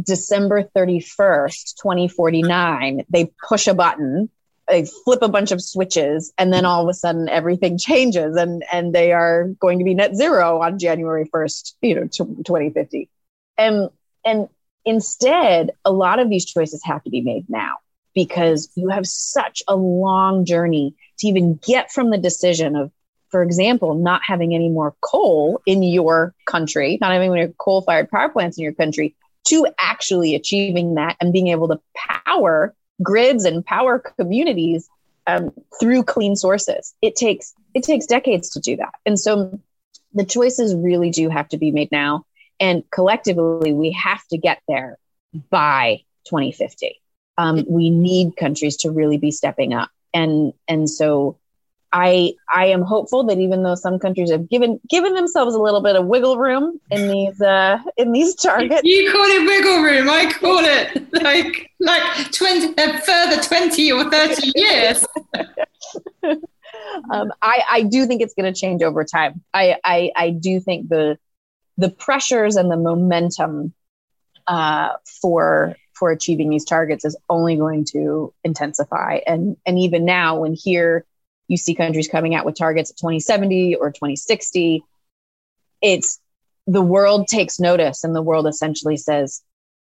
December 0.02 0.64
31st, 0.76 1.76
2049, 1.82 3.06
they 3.10 3.32
push 3.48 3.68
a 3.68 3.74
button, 3.74 4.30
they 4.68 4.86
flip 4.86 5.22
a 5.22 5.30
bunch 5.30 5.52
of 5.52 5.62
switches, 5.62 6.34
and 6.38 6.52
then 6.52 6.66
all 6.66 6.84
of 6.84 6.90
a 6.90 6.94
sudden 6.94 7.30
everything 7.30 7.78
changes 7.80 8.36
and, 8.36 8.64
and 8.72 8.94
they 8.94 9.12
are 9.12 9.50
going 9.60 9.80
to 9.80 9.86
be 9.86 9.94
net 9.94 10.16
zero 10.16 10.62
on 10.62 10.80
January 10.80 11.26
1st, 11.26 11.74
you 11.82 11.96
know, 11.96 12.08
2050. 12.08 13.10
And, 13.58 13.90
and 14.26 14.50
instead, 14.84 15.72
a 15.86 15.92
lot 15.92 16.20
of 16.20 16.30
these 16.30 16.46
choices 16.46 16.84
have 16.84 17.04
to 17.04 17.10
be 17.10 17.22
made 17.22 17.50
now 17.50 17.76
because 18.14 18.70
you 18.76 18.90
have 18.90 19.06
such 19.06 19.62
a 19.68 19.76
long 19.76 20.46
journey 20.46 20.96
to 21.20 21.28
even 21.28 21.56
get 21.56 21.92
from 21.92 22.10
the 22.10 22.18
decision 22.18 22.76
of 22.76 22.92
for 23.36 23.44
example, 23.44 23.96
not 23.96 24.22
having 24.26 24.56
any 24.56 24.70
more 24.70 24.96
coal 25.02 25.60
in 25.66 25.84
your 25.84 26.34
country, 26.46 26.98
not 27.02 27.12
having 27.12 27.38
any 27.38 27.54
coal 27.58 27.82
fired 27.82 28.10
power 28.10 28.30
plants 28.30 28.58
in 28.58 28.64
your 28.64 28.72
country, 28.72 29.14
to 29.44 29.68
actually 29.78 30.36
achieving 30.36 30.96
that 30.96 31.18
and 31.20 31.34
being 31.34 31.48
able 31.48 31.68
to 31.68 31.78
power 31.98 32.74
grids 33.04 33.44
and 33.44 33.66
power 33.66 34.00
communities 34.00 34.88
um, 35.28 35.52
through 35.82 36.04
clean 36.04 36.38
sources. 36.38 36.96
It 37.02 37.18
takes 37.18 37.54
it 37.74 37.84
takes 37.84 38.06
decades 38.06 38.52
to 38.52 38.62
do 38.62 38.78
that, 38.78 38.94
and 39.06 39.20
so 39.20 39.60
the 40.14 40.24
choices 40.24 40.74
really 40.74 41.10
do 41.10 41.28
have 41.28 41.50
to 41.50 41.58
be 41.58 41.72
made 41.72 41.92
now. 41.92 42.24
And 42.62 42.90
collectively, 42.90 43.74
we 43.74 43.92
have 43.92 44.26
to 44.28 44.38
get 44.38 44.62
there 44.66 44.98
by 45.50 46.04
2050. 46.30 47.02
Um, 47.38 47.66
we 47.68 47.90
need 47.90 48.38
countries 48.38 48.78
to 48.78 48.92
really 48.92 49.18
be 49.18 49.32
stepping 49.32 49.74
up, 49.74 49.90
and 50.14 50.54
and 50.70 50.90
so 50.90 51.38
I 51.96 52.34
I 52.54 52.66
am 52.66 52.82
hopeful 52.82 53.24
that 53.28 53.40
even 53.40 53.64
though 53.64 53.76
some 53.76 54.00
countries 54.00 54.30
have 54.30 54.50
given 54.50 54.82
given 54.90 55.14
themselves 55.14 55.56
a 55.56 55.62
little 55.62 55.80
bit 55.82 55.96
of 55.96 56.06
wiggle 56.06 56.38
room 56.38 56.78
in 56.92 57.08
these 57.08 57.40
uh, 57.40 57.78
in 57.96 58.12
these 58.12 58.36
targets, 58.36 58.82
you 58.84 59.10
call 59.14 59.24
it 59.24 59.46
wiggle 59.48 59.82
room. 59.82 60.10
I 60.10 60.30
call 60.30 60.60
it 60.60 61.14
like 61.24 61.72
like 61.80 62.32
twenty 62.34 62.78
uh, 62.78 63.00
further 63.00 63.42
twenty 63.42 63.94
or 63.94 64.12
thirty 64.12 64.52
years. 64.56 65.06
um, 67.12 67.32
I 67.42 67.64
I 67.72 67.84
do 67.84 68.06
think 68.06 68.22
it's 68.22 68.34
going 68.34 68.54
to 68.54 68.60
change 68.60 68.84
over 68.84 69.06
time. 69.06 69.42
I, 69.54 69.78
I 69.86 70.12
I 70.18 70.30
do 70.32 70.60
think 70.60 70.90
the 70.90 71.18
the 71.78 71.90
pressures 71.90 72.58
and 72.58 72.70
the 72.70 72.78
momentum 72.78 73.74
uh, 74.48 74.90
for 75.22 75.78
for 75.94 76.12
achieving 76.12 76.50
these 76.50 76.66
targets 76.66 77.06
is 77.06 77.16
only 77.30 77.56
going 77.56 77.86
to 77.94 78.34
intensify. 78.44 79.20
And 79.26 79.56
and 79.66 79.80
even 79.80 80.04
now, 80.04 80.42
when 80.42 80.56
here 80.56 81.06
you 81.48 81.58
see 81.58 81.76
countries 81.76 82.08
coming 82.08 82.36
out 82.36 82.46
with 82.46 82.56
targets 82.56 82.92
at 82.92 82.98
2070 82.98 83.76
or 83.76 83.92
2060 83.92 84.84
it's 85.82 86.20
the 86.68 86.82
world 86.82 87.28
takes 87.28 87.60
notice 87.60 88.04
and 88.04 88.16
the 88.16 88.22
world 88.22 88.48
essentially 88.48 88.98
says 88.98 89.44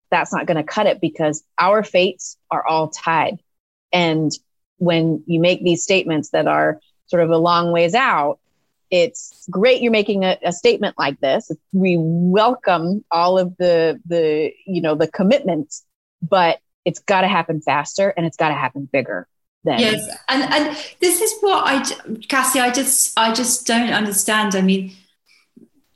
that's 0.10 0.34
not 0.34 0.46
going 0.46 0.58
to 0.58 0.64
cut 0.64 0.88
it 0.88 1.00
because 1.00 1.44
our 1.58 1.84
fates 1.84 2.38
are 2.50 2.66
all 2.66 2.90
tied. 2.90 3.40
And 3.94 4.32
when 4.78 5.24
you 5.26 5.40
make 5.40 5.64
these 5.64 5.84
statements 5.84 6.32
that 6.32 6.48
are 6.48 6.80
sort 7.06 7.24
of 7.24 7.30
a 7.30 7.38
long 7.38 7.72
ways 7.72 7.94
out 7.94 8.40
it's 8.90 9.48
great 9.50 9.82
you're 9.82 9.92
making 9.92 10.26
a, 10.26 10.38
a 10.44 10.52
statement 10.52 10.96
like 11.00 11.18
this. 11.22 11.50
We 11.72 11.96
welcome 11.98 13.06
all 13.10 13.40
of 13.40 13.56
the 13.56 14.02
the 14.06 14.52
you 14.66 14.82
know 14.82 14.96
the 14.96 15.08
commitments 15.08 15.86
but 16.22 16.60
it's 16.84 17.00
got 17.00 17.22
to 17.22 17.28
happen 17.28 17.62
faster 17.62 18.10
and 18.10 18.26
it's 18.26 18.38
got 18.38 18.50
to 18.50 18.56
happen 18.56 18.90
bigger 18.92 19.28
then. 19.64 19.80
Yes, 19.80 20.18
and 20.30 20.44
and 20.44 20.78
this 21.00 21.22
is 21.22 21.40
what 21.42 21.64
I, 21.66 21.84
Cassie, 22.28 22.60
I 22.60 22.72
just 22.72 23.18
I 23.18 23.34
just 23.34 23.68
don't 23.68 23.92
understand. 23.92 24.56
I 24.56 24.62
mean, 24.62 24.94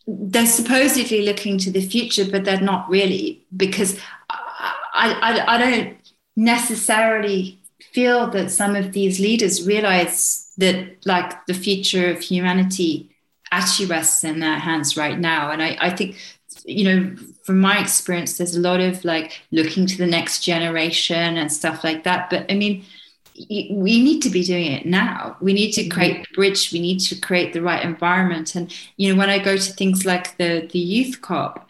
they're 0.07 0.45
supposedly 0.45 1.23
looking 1.23 1.57
to 1.59 1.71
the 1.71 1.85
future, 1.85 2.25
but 2.29 2.45
they're 2.45 2.61
not 2.61 2.89
really 2.89 3.45
because 3.55 3.99
I 4.29 4.73
I, 4.93 5.55
I 5.55 5.57
don't 5.57 5.97
necessarily 6.35 7.59
feel 7.91 8.29
that 8.31 8.51
some 8.51 8.75
of 8.75 8.91
these 8.91 9.19
leaders 9.19 9.65
realize 9.65 10.53
that 10.57 11.05
like 11.05 11.45
the 11.47 11.53
future 11.53 12.11
of 12.11 12.19
humanity 12.19 13.09
actually 13.51 13.87
rests 13.87 14.23
in 14.23 14.39
their 14.39 14.59
hands 14.59 14.95
right 14.95 15.19
now, 15.19 15.49
and 15.49 15.63
I 15.63 15.77
I 15.79 15.89
think 15.89 16.17
you 16.65 16.83
know 16.83 17.15
from 17.43 17.59
my 17.59 17.79
experience 17.79 18.37
there's 18.37 18.55
a 18.55 18.59
lot 18.59 18.79
of 18.79 19.03
like 19.05 19.41
looking 19.51 19.85
to 19.85 19.97
the 19.97 20.05
next 20.05 20.41
generation 20.41 21.37
and 21.37 21.51
stuff 21.51 21.83
like 21.83 22.03
that 22.03 22.29
but 22.29 22.49
i 22.51 22.55
mean 22.55 22.83
we 23.49 24.01
need 24.01 24.21
to 24.21 24.29
be 24.29 24.43
doing 24.43 24.71
it 24.71 24.85
now. 24.85 25.35
We 25.41 25.53
need 25.53 25.71
to 25.73 25.81
mm-hmm. 25.81 25.91
create 25.91 26.27
the 26.27 26.35
bridge. 26.35 26.71
We 26.71 26.79
need 26.79 26.99
to 27.01 27.15
create 27.15 27.53
the 27.53 27.61
right 27.61 27.83
environment. 27.83 28.55
And 28.55 28.73
you 28.97 29.11
know, 29.11 29.19
when 29.19 29.29
I 29.29 29.39
go 29.39 29.57
to 29.57 29.73
things 29.73 30.05
like 30.05 30.37
the 30.37 30.67
the 30.71 30.79
youth 30.79 31.21
COP, 31.21 31.67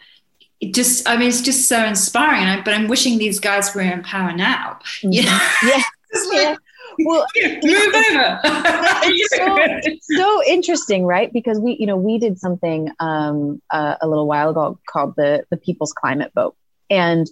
it 0.60 0.74
just 0.74 1.08
I 1.08 1.16
mean, 1.16 1.28
it's 1.28 1.40
just 1.40 1.68
so 1.68 1.84
inspiring. 1.84 2.44
I, 2.44 2.62
but 2.62 2.74
I'm 2.74 2.88
wishing 2.88 3.18
these 3.18 3.40
guys 3.40 3.74
were 3.74 3.82
in 3.82 4.02
power 4.02 4.32
now. 4.32 4.78
Mm-hmm. 5.00 5.12
You 5.12 5.22
know? 5.24 5.38
Yeah. 5.62 5.82
yeah. 6.32 6.56
Well, 6.98 7.26
move 7.62 7.94
over. 7.94 8.40
so, 9.28 9.58
so 10.00 10.42
interesting, 10.44 11.04
right? 11.04 11.30
Because 11.32 11.58
we, 11.58 11.76
you 11.78 11.86
know, 11.86 11.96
we 11.96 12.18
did 12.18 12.38
something 12.38 12.90
um, 13.00 13.60
uh, 13.70 13.96
a 14.00 14.08
little 14.08 14.26
while 14.26 14.50
ago 14.50 14.78
called 14.88 15.14
the 15.16 15.44
the 15.50 15.56
People's 15.56 15.92
Climate 15.92 16.32
Vote, 16.34 16.56
and 16.88 17.28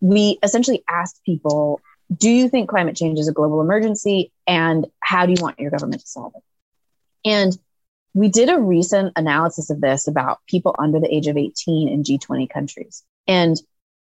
we 0.00 0.38
essentially 0.42 0.84
asked 0.88 1.20
people 1.24 1.80
do 2.14 2.30
you 2.30 2.48
think 2.48 2.68
climate 2.68 2.96
change 2.96 3.18
is 3.18 3.28
a 3.28 3.32
global 3.32 3.60
emergency? 3.60 4.32
And 4.46 4.86
how 5.00 5.26
do 5.26 5.32
you 5.32 5.42
want 5.42 5.58
your 5.58 5.70
government 5.70 6.02
to 6.02 6.08
solve 6.08 6.32
it? 6.36 6.42
And 7.28 7.56
we 8.12 8.28
did 8.28 8.48
a 8.48 8.58
recent 8.58 9.12
analysis 9.16 9.70
of 9.70 9.80
this 9.80 10.06
about 10.06 10.38
people 10.46 10.74
under 10.78 11.00
the 11.00 11.12
age 11.12 11.26
of 11.26 11.36
18 11.36 11.88
in 11.88 12.02
G20 12.02 12.48
countries. 12.48 13.02
And 13.26 13.56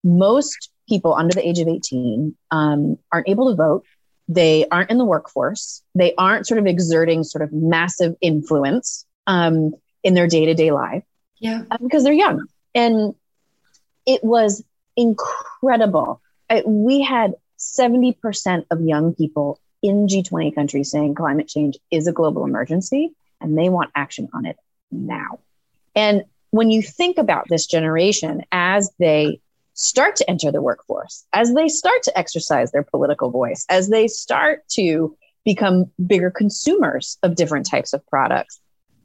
most 0.03 0.69
people 0.87 1.15
under 1.15 1.33
the 1.33 1.47
age 1.47 1.59
of 1.59 1.67
18 1.67 2.35
um, 2.51 2.97
aren't 3.11 3.29
able 3.29 3.49
to 3.49 3.55
vote 3.55 3.85
they 4.27 4.67
aren't 4.69 4.89
in 4.89 4.97
the 4.97 5.05
workforce, 5.05 5.83
they 5.93 6.13
aren't 6.15 6.47
sort 6.47 6.59
of 6.59 6.65
exerting 6.65 7.23
sort 7.23 7.43
of 7.43 7.53
massive 7.53 8.15
influence 8.21 9.05
um, 9.27 9.73
in 10.03 10.13
their 10.13 10.27
day 10.27 10.45
to 10.45 10.53
day 10.53 10.71
life. 10.71 11.03
Yeah. 11.39 11.63
Uh, 11.69 11.77
because 11.81 12.03
they're 12.03 12.13
young. 12.13 12.47
And 12.73 13.13
it 14.05 14.23
was 14.23 14.63
incredible. 14.95 16.21
I, 16.49 16.63
we 16.65 17.01
had 17.01 17.35
70% 17.59 18.65
of 18.71 18.81
young 18.81 19.13
people 19.13 19.59
in 19.81 20.07
G20 20.07 20.53
countries 20.53 20.91
saying 20.91 21.15
climate 21.15 21.47
change 21.47 21.77
is 21.91 22.07
a 22.07 22.11
global 22.11 22.43
emergency 22.43 23.11
and 23.41 23.57
they 23.57 23.69
want 23.69 23.91
action 23.95 24.29
on 24.33 24.45
it 24.45 24.57
now. 24.91 25.39
And 25.95 26.23
when 26.51 26.71
you 26.71 26.81
think 26.81 27.17
about 27.17 27.47
this 27.49 27.65
generation 27.65 28.43
as 28.51 28.89
they 28.99 29.41
start 29.73 30.15
to 30.15 30.29
enter 30.29 30.51
the 30.51 30.61
workforce, 30.61 31.25
as 31.33 31.53
they 31.53 31.67
start 31.67 32.01
to 32.03 32.17
exercise 32.17 32.71
their 32.71 32.83
political 32.83 33.29
voice, 33.29 33.65
as 33.69 33.89
they 33.89 34.07
start 34.07 34.67
to 34.69 35.15
become 35.43 35.91
bigger 36.05 36.31
consumers 36.31 37.17
of 37.23 37.35
different 37.35 37.69
types 37.69 37.93
of 37.93 38.05
products, 38.07 38.59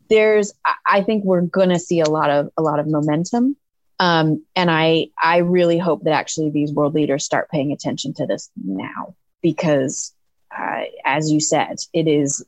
there's 0.09 0.53
I 0.87 1.03
think 1.03 1.25
we're 1.25 1.43
going 1.43 1.69
to 1.69 1.79
see 1.79 2.01
a 2.01 2.09
lot 2.09 2.31
of 2.31 2.51
a 2.57 2.63
lot 2.63 2.79
of 2.79 2.87
momentum. 2.87 3.57
Um, 4.01 4.47
and 4.57 4.71
I 4.71 5.09
I 5.23 5.39
really 5.39 5.79
hope 5.79 6.05
that 6.05 6.15
actually 6.15 6.51
these 6.51 6.73
world 6.73 6.95
leaders 6.95 7.23
start 7.23 7.51
paying 7.51 7.71
attention 7.71 8.15
to 8.15 8.27
this 8.27 8.51
now 8.57 9.15
because, 9.43 10.15
uh, 10.57 10.85
as 11.05 11.31
you 11.31 11.39
said, 11.39 11.77
it 11.93 12.09
is 12.09 12.43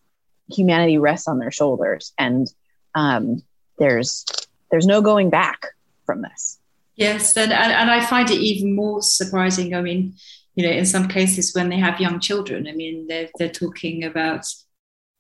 humanity 0.50 0.96
rests 0.96 1.28
on 1.28 1.38
their 1.38 1.50
shoulders, 1.50 2.14
and 2.18 2.48
um, 2.94 3.42
there's 3.78 4.24
there's 4.70 4.86
no 4.86 5.02
going 5.02 5.28
back 5.28 5.66
from 6.06 6.22
this. 6.22 6.58
Yes, 6.96 7.36
and, 7.36 7.52
and, 7.52 7.70
and 7.70 7.90
I 7.90 8.02
find 8.04 8.30
it 8.30 8.40
even 8.40 8.74
more 8.74 9.02
surprising. 9.02 9.74
I 9.74 9.82
mean, 9.82 10.14
you 10.54 10.66
know, 10.66 10.72
in 10.72 10.86
some 10.86 11.06
cases 11.06 11.54
when 11.54 11.68
they 11.68 11.78
have 11.78 12.00
young 12.00 12.18
children, 12.18 12.66
I 12.66 12.72
mean, 12.72 13.06
they're 13.08 13.28
they're 13.38 13.50
talking 13.50 14.04
about. 14.04 14.46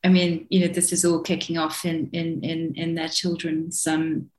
I 0.02 0.08
mean, 0.08 0.46
you 0.48 0.60
know, 0.60 0.72
this 0.72 0.92
is 0.92 1.04
all 1.04 1.20
kicking 1.20 1.58
off 1.58 1.84
in 1.84 2.08
in 2.14 2.42
in 2.42 2.74
in 2.74 2.94
their 2.94 3.10
children's 3.10 3.86
um, 3.86 4.30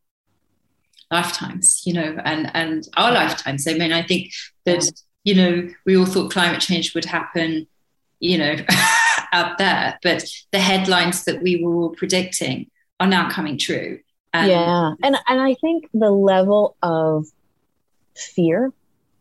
lifetimes, 1.13 1.81
you 1.85 1.93
know, 1.93 2.17
and 2.25 2.51
and 2.53 2.87
our 2.97 3.11
lifetimes. 3.11 3.67
I 3.67 3.73
mean, 3.75 3.93
I 3.93 4.03
think 4.03 4.33
that 4.65 4.91
you 5.23 5.35
know 5.35 5.69
we 5.85 5.95
all 5.95 6.05
thought 6.05 6.31
climate 6.31 6.61
change 6.61 6.93
would 6.93 7.05
happen, 7.05 7.67
you 8.19 8.37
know, 8.37 8.55
out 9.31 9.57
there, 9.57 9.97
but 10.03 10.25
the 10.51 10.59
headlines 10.59 11.23
that 11.25 11.41
we 11.41 11.63
were 11.63 11.73
all 11.75 11.89
predicting 11.89 12.69
are 12.99 13.07
now 13.07 13.29
coming 13.29 13.57
true. 13.57 13.99
Yeah, 14.33 14.93
and 15.03 15.15
and 15.27 15.41
I 15.41 15.53
think 15.53 15.89
the 15.93 16.11
level 16.11 16.75
of 16.81 17.27
fear 18.15 18.73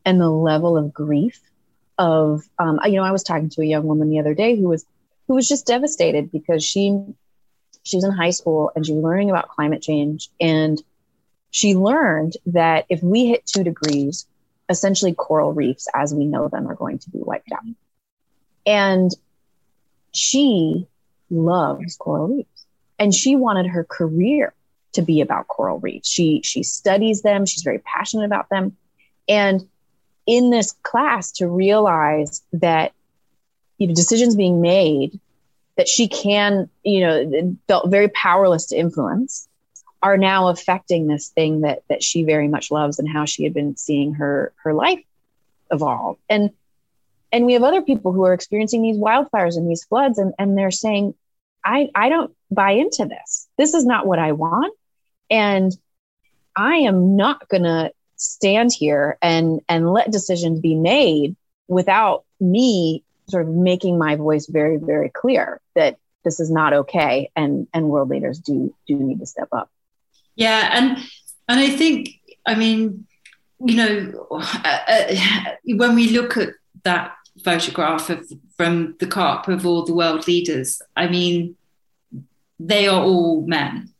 and 0.04 0.20
the 0.20 0.30
level 0.30 0.76
of 0.76 0.92
grief 0.92 1.40
of 1.98 2.42
um, 2.58 2.80
you 2.86 2.94
know 2.94 3.04
I 3.04 3.12
was 3.12 3.22
talking 3.22 3.50
to 3.50 3.62
a 3.62 3.66
young 3.66 3.84
woman 3.84 4.10
the 4.10 4.18
other 4.18 4.34
day 4.34 4.56
who 4.56 4.68
was 4.68 4.84
who 5.28 5.34
was 5.34 5.48
just 5.48 5.66
devastated 5.66 6.32
because 6.32 6.64
she 6.64 6.98
she 7.82 7.96
was 7.96 8.04
in 8.04 8.10
high 8.10 8.30
school 8.30 8.70
and 8.74 8.86
she 8.86 8.92
was 8.92 9.04
learning 9.04 9.30
about 9.30 9.48
climate 9.48 9.82
change 9.82 10.30
and 10.40 10.82
she 11.52 11.76
learned 11.76 12.36
that 12.46 12.86
if 12.88 13.00
we 13.00 13.26
hit 13.26 13.46
two 13.46 13.62
degrees 13.62 14.26
essentially 14.68 15.14
coral 15.14 15.52
reefs 15.52 15.86
as 15.94 16.12
we 16.12 16.24
know 16.24 16.48
them 16.48 16.68
are 16.68 16.74
going 16.74 16.98
to 16.98 17.10
be 17.10 17.18
wiped 17.20 17.52
out 17.52 17.62
and 18.66 19.12
she 20.12 20.86
loves 21.30 21.96
coral 21.96 22.28
reefs 22.28 22.66
and 22.98 23.14
she 23.14 23.36
wanted 23.36 23.66
her 23.66 23.84
career 23.84 24.52
to 24.92 25.02
be 25.02 25.20
about 25.20 25.48
coral 25.48 25.78
reefs. 25.78 26.08
She 26.08 26.42
she 26.42 26.62
studies 26.62 27.22
them. 27.22 27.46
She's 27.46 27.62
very 27.62 27.78
passionate 27.78 28.24
about 28.24 28.48
them, 28.48 28.76
and 29.28 29.66
in 30.26 30.50
this 30.50 30.72
class 30.82 31.32
to 31.32 31.48
realize 31.48 32.42
that 32.52 32.92
you 33.78 33.88
know 33.88 33.94
decisions 33.94 34.36
being 34.36 34.60
made 34.60 35.18
that 35.76 35.88
she 35.88 36.08
can 36.08 36.68
you 36.84 37.00
know 37.00 37.56
felt 37.66 37.90
very 37.90 38.08
powerless 38.08 38.66
to 38.66 38.76
influence 38.76 39.48
are 40.02 40.16
now 40.16 40.48
affecting 40.48 41.06
this 41.06 41.28
thing 41.28 41.60
that 41.60 41.82
that 41.88 42.02
she 42.02 42.24
very 42.24 42.48
much 42.48 42.70
loves 42.70 42.98
and 42.98 43.08
how 43.08 43.24
she 43.24 43.44
had 43.44 43.54
been 43.54 43.76
seeing 43.76 44.14
her 44.14 44.52
her 44.62 44.74
life 44.74 45.02
evolve. 45.70 46.18
And 46.28 46.50
and 47.30 47.46
we 47.46 47.54
have 47.54 47.62
other 47.62 47.82
people 47.82 48.12
who 48.12 48.24
are 48.24 48.34
experiencing 48.34 48.82
these 48.82 48.98
wildfires 48.98 49.56
and 49.56 49.68
these 49.68 49.84
floods 49.84 50.18
and 50.18 50.34
and 50.38 50.58
they're 50.58 50.70
saying 50.70 51.14
i 51.64 51.88
i 51.94 52.08
don't 52.08 52.34
buy 52.50 52.72
into 52.72 53.06
this. 53.06 53.48
This 53.56 53.74
is 53.74 53.86
not 53.86 54.06
what 54.06 54.18
i 54.18 54.32
want. 54.32 54.74
And 55.30 55.72
I 56.54 56.76
am 56.76 57.16
not 57.16 57.48
going 57.48 57.62
to 57.62 57.92
stand 58.16 58.72
here 58.72 59.18
and 59.22 59.60
and 59.68 59.92
let 59.92 60.10
decisions 60.10 60.60
be 60.60 60.74
made 60.74 61.36
without 61.68 62.24
me 62.40 63.02
sort 63.28 63.46
of 63.46 63.54
making 63.54 63.98
my 63.98 64.16
voice 64.16 64.46
very 64.46 64.76
very 64.76 65.08
clear 65.08 65.60
that 65.74 65.96
this 66.24 66.38
is 66.38 66.50
not 66.50 66.72
okay 66.72 67.30
and 67.34 67.66
and 67.72 67.88
world 67.88 68.10
leaders 68.10 68.38
do 68.38 68.74
do 68.86 68.94
need 68.94 69.18
to 69.18 69.26
step 69.26 69.48
up 69.50 69.70
yeah 70.36 70.70
and 70.72 70.98
and 71.48 71.60
i 71.60 71.68
think 71.68 72.10
i 72.46 72.54
mean 72.54 73.06
you 73.64 73.76
know 73.76 74.12
uh, 74.30 74.78
uh, 74.88 75.14
when 75.76 75.94
we 75.94 76.10
look 76.10 76.36
at 76.36 76.50
that 76.84 77.14
photograph 77.44 78.10
of 78.10 78.30
from 78.56 78.94
the 78.98 79.06
COP 79.06 79.48
of 79.48 79.64
all 79.64 79.84
the 79.84 79.94
world 79.94 80.26
leaders 80.26 80.82
i 80.96 81.08
mean 81.08 81.56
they 82.58 82.86
are 82.86 83.02
all 83.02 83.42
men 83.46 83.92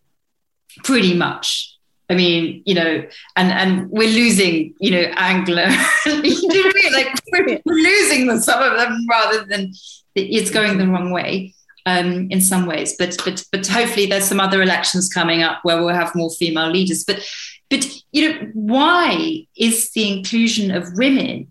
pretty 0.84 1.14
much. 1.14 1.76
I 2.10 2.14
mean, 2.14 2.62
you 2.66 2.74
know, 2.74 3.06
and 3.36 3.52
and 3.52 3.88
we're 3.90 4.08
losing, 4.08 4.74
you 4.80 4.90
know, 4.90 5.02
Angela. 5.16 5.68
you 6.06 6.48
know 6.48 6.62
what 6.62 6.76
I 6.76 6.82
mean? 6.82 6.92
Like 6.92 7.14
we're, 7.32 7.60
we're 7.64 7.74
losing 7.74 8.26
them, 8.26 8.40
some 8.40 8.62
of 8.62 8.78
them 8.78 9.06
rather 9.08 9.44
than 9.44 9.72
it's 10.14 10.50
going 10.50 10.76
the 10.76 10.86
wrong 10.86 11.10
way 11.10 11.54
um, 11.86 12.28
in 12.30 12.40
some 12.40 12.66
ways. 12.66 12.96
But 12.98 13.16
but 13.24 13.44
but 13.52 13.66
hopefully 13.66 14.06
there's 14.06 14.24
some 14.24 14.40
other 14.40 14.62
elections 14.62 15.08
coming 15.08 15.42
up 15.42 15.60
where 15.62 15.78
we'll 15.78 15.94
have 15.94 16.14
more 16.14 16.30
female 16.30 16.70
leaders. 16.70 17.04
But 17.04 17.24
but 17.70 17.86
you 18.12 18.28
know, 18.28 18.50
why 18.54 19.46
is 19.56 19.90
the 19.92 20.10
inclusion 20.12 20.70
of 20.70 20.92
women 20.94 21.48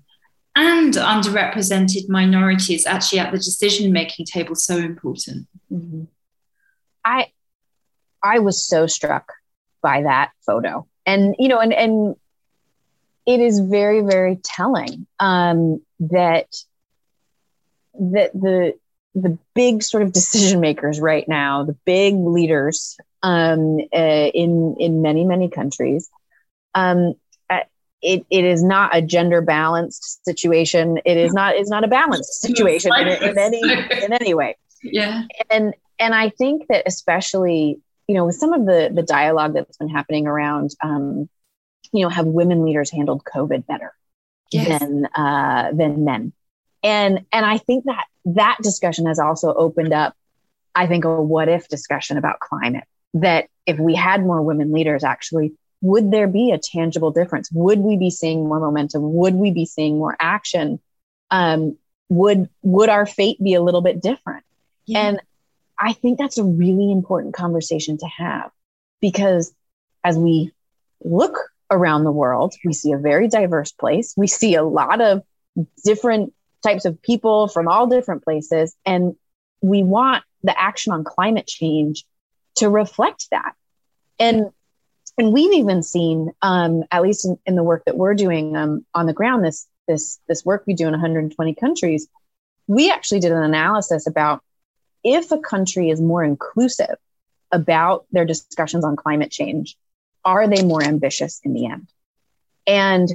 and 0.56 0.94
underrepresented 0.94 2.10
minorities 2.10 2.86
actually 2.86 3.20
at 3.20 3.32
the 3.32 3.38
decision 3.38 3.92
making 3.92 4.26
table 4.26 4.56
so 4.56 4.78
important? 4.78 5.48
Mm-hmm. 5.72 6.04
I 7.04 7.28
I 8.24 8.40
was 8.40 8.64
so 8.64 8.88
struck 8.88 9.34
by 9.82 10.04
that 10.04 10.32
photo. 10.46 10.88
And, 11.06 11.36
you 11.40 11.48
know, 11.48 11.60
and, 11.60 11.74
and 11.74 12.16
it 13.26 13.40
is 13.40 13.60
very, 13.60 14.02
very 14.02 14.40
telling 14.44 15.08
um, 15.20 15.82
that, 16.00 16.56
that 18.00 18.32
the, 18.34 18.74
the 19.14 19.38
big 19.54 19.84
sort 19.84 20.04
of 20.04 20.12
decision 20.12 20.60
makers 20.60 21.00
right 21.00 21.28
now, 21.28 21.64
the 21.64 21.76
big 21.86 22.16
leaders 22.16 22.98
um, 23.24 23.78
uh, 23.94 24.30
in, 24.34 24.76
in 24.80 25.02
many, 25.02 25.26
many 25.26 25.50
countries, 25.50 26.10
um, 26.74 27.14
uh, 27.50 27.60
it, 28.02 28.26
it 28.30 28.46
is 28.46 28.64
not 28.64 28.96
a 28.96 29.02
gender 29.02 29.42
balanced 29.42 30.24
situation. 30.24 31.00
It 31.06 31.18
is 31.18 31.34
not, 31.34 31.56
it's 31.56 31.70
not 31.70 31.84
a 31.84 31.88
balanced 31.88 32.42
situation 32.42 32.92
in, 32.98 33.08
in 33.08 33.38
any, 33.38 33.62
in 34.04 34.14
any 34.14 34.34
way. 34.34 34.58
Yeah. 34.82 35.24
And, 35.50 35.74
and 36.00 36.16
I 36.16 36.30
think 36.30 36.68
that 36.70 36.84
especially 36.86 37.80
you 38.12 38.18
know, 38.18 38.26
with 38.26 38.36
some 38.36 38.52
of 38.52 38.66
the 38.66 38.92
the 38.94 39.04
dialogue 39.04 39.54
that's 39.54 39.78
been 39.78 39.88
happening 39.88 40.28
around, 40.28 40.76
um, 40.84 41.30
you 41.94 42.04
know, 42.04 42.10
have 42.10 42.26
women 42.26 42.66
leaders 42.66 42.92
handled 42.92 43.24
COVID 43.24 43.66
better 43.66 43.94
yes. 44.52 44.68
than 44.80 45.06
uh, 45.06 45.72
than 45.72 46.04
men? 46.04 46.34
And 46.84 47.26
and 47.32 47.46
I 47.46 47.58
think 47.58 47.86
that 47.86 48.06
that 48.26 48.58
discussion 48.62 49.06
has 49.06 49.20
also 49.20 49.54
opened 49.54 49.94
up, 49.94 50.16
I 50.76 50.88
think, 50.88 51.06
a 51.06 51.22
what 51.22 51.50
if 51.50 51.68
discussion 51.68 52.18
about 52.18 52.40
climate. 52.40 52.86
That 53.14 53.48
if 53.66 53.78
we 53.78 53.96
had 53.96 54.22
more 54.22 54.42
women 54.42 54.72
leaders, 54.72 55.04
actually, 55.04 55.54
would 55.82 56.12
there 56.12 56.28
be 56.28 56.52
a 56.52 56.58
tangible 56.58 57.12
difference? 57.12 57.50
Would 57.52 57.80
we 57.80 57.98
be 57.98 58.10
seeing 58.10 58.48
more 58.48 58.60
momentum? 58.60 59.14
Would 59.14 59.36
we 59.36 59.52
be 59.52 59.66
seeing 59.66 59.98
more 59.98 60.16
action? 60.20 60.80
Um, 61.30 61.78
would 62.10 62.50
would 62.62 62.90
our 62.90 63.06
fate 63.06 63.42
be 63.42 63.54
a 63.54 63.62
little 63.62 63.82
bit 63.82 64.02
different? 64.02 64.44
Yeah. 64.86 65.00
And 65.00 65.22
I 65.80 65.94
think 65.94 66.20
that's 66.20 66.38
a 66.38 66.44
really 66.44 66.92
important 66.92 67.34
conversation 67.34 67.98
to 67.98 68.08
have 68.18 68.52
because 69.02 69.54
as 70.04 70.18
we 70.18 70.52
look 71.04 71.38
around 71.72 72.04
the 72.04 72.12
world, 72.12 72.54
we 72.66 72.74
see 72.74 72.92
a 72.92 72.98
very 72.98 73.28
diverse 73.28 73.72
place. 73.72 74.14
We 74.16 74.28
see 74.28 74.56
a 74.56 74.64
lot 74.64 75.02
of 75.02 75.24
different 75.84 76.34
types 76.64 76.86
of 76.86 77.02
people 77.02 77.48
from 77.48 77.68
all 77.68 77.88
different 77.88 78.24
places. 78.24 78.76
And 78.86 79.16
we 79.62 79.84
want 79.84 80.24
the 80.44 80.60
action 80.60 80.94
on 80.94 81.04
climate 81.04 81.48
change 81.48 82.06
to 82.56 82.70
reflect 82.70 83.28
that. 83.32 83.54
And 84.20 84.52
and 85.18 85.34
we've 85.34 85.54
even 85.54 85.84
seen, 85.84 86.32
um, 86.42 86.84
at 86.90 87.02
least 87.02 87.26
in, 87.26 87.38
in, 87.46 87.56
the 87.56 87.64
work 87.64 87.84
that 87.86 87.98
we're 87.98 88.16
doing 88.16 88.56
um, 88.56 88.86
on 88.94 89.06
the 89.06 89.14
ground, 89.14 89.44
this 89.44 89.68
this 89.88 90.20
this 90.28 90.46
work 90.46 90.64
we 90.66 90.74
do 90.74 90.86
in 90.86 90.92
120 90.92 91.54
countries, 91.56 92.08
we 92.68 92.90
actually 92.90 93.20
did 93.20 93.32
an 93.32 93.44
analysis 93.44 94.08
about 94.08 94.42
if 95.04 95.32
a 95.32 95.38
country 95.38 95.90
is 95.90 96.00
more 96.00 96.24
inclusive 96.24 96.96
about 97.52 98.06
their 98.12 98.26
discussions 98.26 98.86
on 98.86 98.96
climate 98.96 99.32
change, 99.32 99.76
are 100.24 100.48
they 100.48 100.64
more 100.64 100.84
ambitious 100.84 101.42
in 101.44 101.54
the 101.54 101.66
end? 101.66 101.88
And 102.66 103.10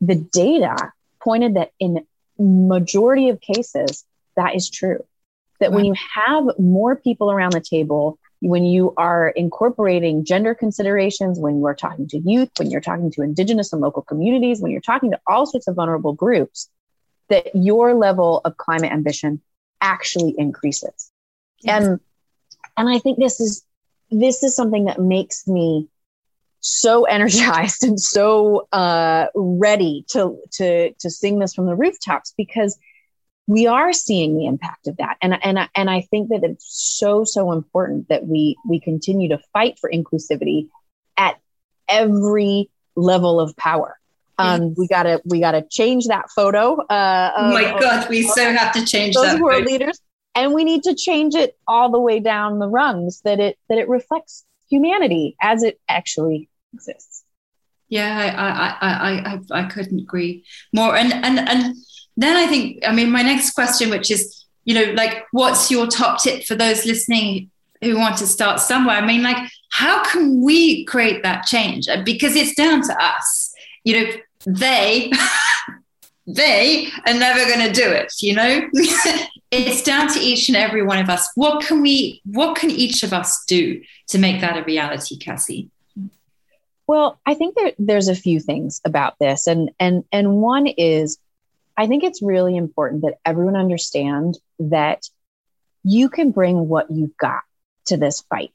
the 0.00 0.14
data 0.14 0.92
pointed 1.20 1.54
that 1.54 1.72
in 1.80 2.06
majority 2.38 3.28
of 3.28 3.40
cases, 3.40 4.04
that 4.36 4.54
is 4.54 4.70
true. 4.70 5.04
That 5.60 5.72
when 5.72 5.84
you 5.84 5.94
have 6.14 6.44
more 6.58 6.94
people 6.94 7.32
around 7.32 7.52
the 7.52 7.60
table, 7.60 8.18
when 8.40 8.64
you 8.64 8.94
are 8.96 9.30
incorporating 9.30 10.24
gender 10.24 10.54
considerations, 10.54 11.40
when 11.40 11.58
you 11.58 11.66
are 11.66 11.74
talking 11.74 12.06
to 12.08 12.18
youth, 12.18 12.50
when 12.58 12.70
you're 12.70 12.80
talking 12.80 13.10
to 13.12 13.22
indigenous 13.22 13.72
and 13.72 13.82
local 13.82 14.02
communities, 14.02 14.60
when 14.60 14.70
you're 14.70 14.80
talking 14.80 15.10
to 15.10 15.20
all 15.26 15.46
sorts 15.46 15.66
of 15.66 15.74
vulnerable 15.74 16.12
groups, 16.12 16.70
that 17.28 17.54
your 17.54 17.94
level 17.94 18.40
of 18.44 18.56
climate 18.56 18.92
ambition 18.92 19.40
actually 19.80 20.34
increases. 20.38 21.10
Yes. 21.60 21.84
And 21.84 22.00
and 22.76 22.88
I 22.88 23.00
think 23.00 23.18
this 23.18 23.40
is 23.40 23.64
this 24.10 24.42
is 24.42 24.54
something 24.54 24.84
that 24.84 25.00
makes 25.00 25.46
me 25.46 25.88
so 26.60 27.04
energized 27.16 27.84
and 27.84 28.00
so 28.00 28.68
uh, 28.72 29.26
ready 29.34 30.04
to 30.10 30.38
to 30.52 30.92
to 30.94 31.10
sing 31.10 31.38
this 31.38 31.54
from 31.54 31.66
the 31.66 31.74
rooftops 31.74 32.34
because 32.36 32.78
we 33.46 33.66
are 33.66 33.92
seeing 33.92 34.36
the 34.36 34.46
impact 34.46 34.88
of 34.88 34.96
that 34.98 35.16
and 35.22 35.34
and 35.42 35.58
and 35.74 35.90
I 35.90 36.02
think 36.02 36.30
that 36.30 36.44
it's 36.44 36.66
so 36.98 37.24
so 37.24 37.52
important 37.52 38.08
that 38.08 38.26
we 38.26 38.56
we 38.68 38.80
continue 38.80 39.30
to 39.30 39.38
fight 39.52 39.78
for 39.78 39.90
inclusivity 39.90 40.68
at 41.16 41.38
every 41.88 42.70
level 42.94 43.40
of 43.40 43.56
power 43.56 43.98
um, 44.38 44.74
we 44.76 44.86
gotta 44.86 45.20
we 45.24 45.40
gotta 45.40 45.62
change 45.68 46.06
that 46.06 46.30
photo. 46.30 46.76
Uh, 46.76 47.32
oh 47.36 47.52
my 47.52 47.78
God, 47.78 48.08
we 48.08 48.22
so 48.22 48.52
have 48.52 48.72
to 48.74 48.84
change 48.84 49.16
those 49.16 49.32
that. 49.32 49.40
world 49.40 49.64
leaders, 49.64 50.00
and 50.34 50.54
we 50.54 50.62
need 50.62 50.84
to 50.84 50.94
change 50.94 51.34
it 51.34 51.58
all 51.66 51.90
the 51.90 51.98
way 51.98 52.20
down 52.20 52.60
the 52.60 52.68
rungs 52.68 53.20
that 53.22 53.40
it 53.40 53.58
that 53.68 53.78
it 53.78 53.88
reflects 53.88 54.44
humanity 54.68 55.36
as 55.40 55.62
it 55.62 55.80
actually 55.88 56.48
exists. 56.72 57.24
Yeah, 57.88 58.34
I 58.36 58.86
I 58.86 59.40
I 59.52 59.62
I, 59.62 59.64
couldn't 59.64 60.00
agree 60.00 60.44
more. 60.74 60.94
And 60.94 61.12
and 61.12 61.38
and 61.38 61.76
then 62.16 62.36
I 62.36 62.46
think 62.46 62.86
I 62.86 62.92
mean 62.92 63.10
my 63.10 63.22
next 63.22 63.52
question, 63.52 63.88
which 63.90 64.10
is 64.10 64.44
you 64.64 64.74
know 64.74 64.92
like 64.92 65.24
what's 65.32 65.70
your 65.70 65.86
top 65.86 66.22
tip 66.22 66.44
for 66.44 66.54
those 66.54 66.84
listening 66.84 67.50
who 67.82 67.96
want 67.96 68.18
to 68.18 68.26
start 68.26 68.60
somewhere? 68.60 68.96
I 68.96 69.06
mean 69.06 69.22
like 69.22 69.50
how 69.70 70.04
can 70.04 70.42
we 70.42 70.84
create 70.84 71.22
that 71.22 71.46
change? 71.46 71.88
Uh, 71.88 72.02
because 72.04 72.36
it's 72.36 72.54
down 72.54 72.82
to 72.82 72.96
us. 73.02 73.54
You 73.84 74.04
know, 74.04 74.12
they 74.46 75.10
they 76.26 76.88
are 77.06 77.14
never 77.14 77.44
going 77.46 77.66
to 77.66 77.72
do 77.72 77.88
it 77.88 78.12
you 78.20 78.34
know 78.34 78.60
it's 79.50 79.82
down 79.82 80.08
to 80.08 80.20
each 80.20 80.48
and 80.48 80.56
every 80.56 80.82
one 80.82 80.98
of 80.98 81.08
us. 81.08 81.28
What 81.34 81.64
can 81.64 81.82
we 81.82 82.20
what 82.24 82.56
can 82.56 82.70
each 82.70 83.02
of 83.02 83.12
us 83.12 83.44
do 83.46 83.82
to 84.08 84.18
make 84.18 84.40
that 84.40 84.56
a 84.56 84.64
reality 84.64 85.16
cassie? 85.16 85.70
Well 86.86 87.20
i 87.26 87.34
think 87.34 87.54
there, 87.54 87.72
there's 87.78 88.08
a 88.08 88.14
few 88.14 88.40
things 88.40 88.80
about 88.84 89.18
this 89.18 89.46
and 89.46 89.70
and 89.78 90.04
and 90.10 90.36
one 90.36 90.66
is 90.66 91.18
i 91.76 91.86
think 91.86 92.02
it's 92.02 92.22
really 92.22 92.56
important 92.56 93.02
that 93.02 93.18
everyone 93.26 93.56
understand 93.56 94.38
that 94.58 95.02
you 95.84 96.08
can 96.08 96.30
bring 96.30 96.68
what 96.68 96.90
you've 96.90 97.16
got 97.16 97.42
to 97.86 97.96
this 97.96 98.22
fight. 98.22 98.52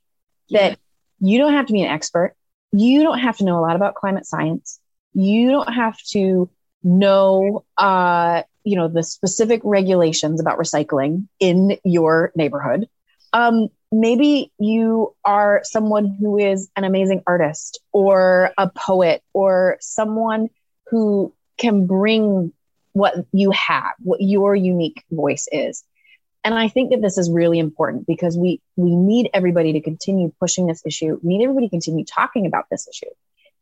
Yeah. 0.48 0.70
that 0.70 0.80
you 1.20 1.40
don't 1.40 1.54
have 1.54 1.68
to 1.68 1.74
be 1.74 1.82
an 1.82 1.90
expert. 1.90 2.36
You 2.72 3.04
don't 3.04 3.20
have 3.20 3.38
to 3.38 3.46
know 3.46 3.58
a 3.60 3.62
lot 3.62 3.76
about 3.76 3.96
climate 3.96 4.26
science. 4.26 4.80
You 5.14 5.52
don't 5.52 5.74
have 5.74 5.98
to 6.12 6.50
know 6.84 7.66
uh, 7.78 8.44
you 8.64 8.78
know 8.78 8.88
the 8.88 9.04
specific 9.04 9.62
regulations 9.64 10.40
about 10.40 10.58
recycling 10.58 11.28
in 11.40 11.78
your 11.84 12.32
neighborhood. 12.36 12.88
Um, 13.34 13.70
maybe 13.92 14.52
you 14.60 15.16
are 15.26 15.62
someone 15.64 16.18
who 16.20 16.38
is 16.38 16.70
an 16.76 16.84
amazing 16.84 17.24
artist 17.26 17.80
or 17.92 18.52
a 18.58 18.70
poet 18.70 19.24
or 19.34 19.78
someone 19.80 20.50
who 20.88 21.34
can 21.58 21.86
bring 21.86 22.54
what 22.94 23.16
you 23.32 23.52
have 23.52 23.94
what 24.00 24.22
your 24.22 24.56
unique 24.56 25.04
voice 25.12 25.48
is. 25.52 25.84
And 26.46 26.54
i 26.54 26.68
think 26.68 26.92
that 26.92 27.02
this 27.02 27.18
is 27.18 27.32
really 27.32 27.58
important 27.58 28.06
because 28.06 28.38
we 28.38 28.62
we 28.76 28.96
need 28.96 29.30
everybody 29.34 29.74
to 29.74 29.82
continue 29.82 30.32
pushing 30.40 30.68
this 30.68 30.82
issue. 30.86 31.20
We 31.24 31.38
need 31.38 31.44
everybody 31.44 31.68
to 31.68 31.72
continue 31.72 32.06
talking 32.06 32.46
about 32.46 32.66
this 32.70 32.88
issue. 32.88 33.12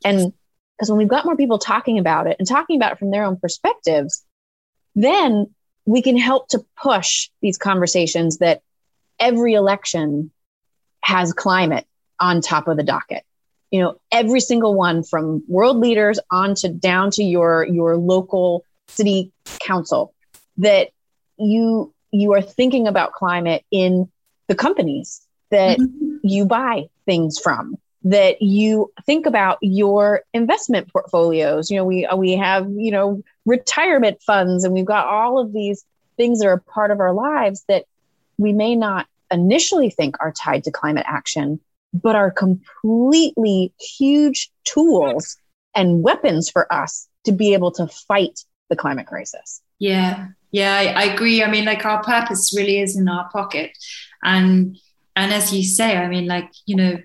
And 0.04 0.34
because 0.78 0.90
when 0.90 0.98
we've 0.98 1.08
got 1.08 1.26
more 1.26 1.38
people 1.38 1.60
talking 1.60 2.00
about 2.00 2.26
it 2.26 2.38
and 2.40 2.48
talking 2.48 2.76
about 2.76 2.94
it 2.94 2.98
from 2.98 3.12
their 3.12 3.24
own 3.24 3.38
perspectives, 3.38 4.26
then 4.96 5.54
we 5.86 6.02
can 6.02 6.18
help 6.18 6.48
to 6.50 6.66
push 6.82 7.30
these 7.42 7.58
conversations 7.58 8.38
that 8.38 8.62
every 9.20 9.54
election 9.54 10.32
has 11.04 11.34
climate 11.34 11.86
on 12.20 12.42
top 12.42 12.68
of 12.68 12.78
the 12.78 12.84
docket. 12.84 13.24
You 13.72 13.82
know, 13.82 14.00
every 14.12 14.42
single 14.42 14.76
one 14.76 15.04
from 15.04 15.44
world 15.48 15.78
leaders 15.78 16.20
on 16.30 16.56
to 16.56 16.70
down 16.70 17.12
to 17.12 17.24
your 17.24 17.66
your 17.66 17.98
local 17.98 18.66
city 18.88 19.32
council 19.60 20.14
that 20.58 20.90
you 21.38 21.94
you 22.12 22.34
are 22.34 22.42
thinking 22.42 22.88
about 22.88 23.14
climate 23.14 23.64
in 23.72 24.12
the 24.48 24.56
companies 24.56 25.26
that 25.50 25.80
mm-hmm. 25.80 26.18
you 26.24 26.46
buy 26.46 26.90
things 27.06 27.40
from 27.40 27.78
that 28.04 28.42
you 28.42 28.92
think 29.06 29.26
about 29.26 29.58
your 29.62 30.22
investment 30.34 30.92
portfolios. 30.92 31.70
You 31.70 31.78
know, 31.78 31.86
we 31.86 32.08
we 32.16 32.32
have 32.34 32.70
you 32.70 32.92
know 32.92 33.22
retirement 33.46 34.22
funds, 34.22 34.64
and 34.64 34.74
we've 34.74 34.86
got 34.86 35.08
all 35.08 35.40
of 35.40 35.54
these 35.54 35.86
things 36.18 36.40
that 36.40 36.48
are 36.48 36.60
part 36.60 36.92
of 36.92 37.00
our 37.00 37.14
lives 37.14 37.64
that 37.68 37.86
we 38.38 38.54
may 38.54 38.76
not 38.76 39.08
initially 39.32 39.90
think 39.90 40.16
are 40.20 40.32
tied 40.32 40.64
to 40.64 40.72
climate 40.72 41.06
action, 41.08 41.60
but 41.94 42.16
are 42.16 42.32
completely 42.32 43.74
huge 43.80 44.52
tools 44.66 45.38
and 45.76 46.04
weapons 46.04 46.50
for 46.50 46.72
us 46.74 47.08
to 47.26 47.32
be 47.32 47.54
able 47.54 47.72
to 47.72 47.88
fight 47.88 48.44
the 48.70 48.76
climate 48.76 49.08
crisis. 49.08 49.62
Yeah, 49.80 50.28
yeah, 50.52 50.76
I, 50.76 50.86
I 50.86 51.04
agree. 51.14 51.44
I 51.44 51.50
mean, 51.50 51.66
like 51.66 51.86
our 51.86 52.04
purpose 52.04 52.54
really 52.56 52.80
is 52.80 52.98
in 52.98 53.08
our 53.08 53.30
pocket, 53.30 53.78
and 54.24 54.78
and 55.16 55.34
as 55.34 55.54
you 55.54 55.64
say, 55.64 55.98
I 55.98 56.08
mean, 56.08 56.26
like 56.26 56.52
you 56.66 56.76
know 56.76 56.98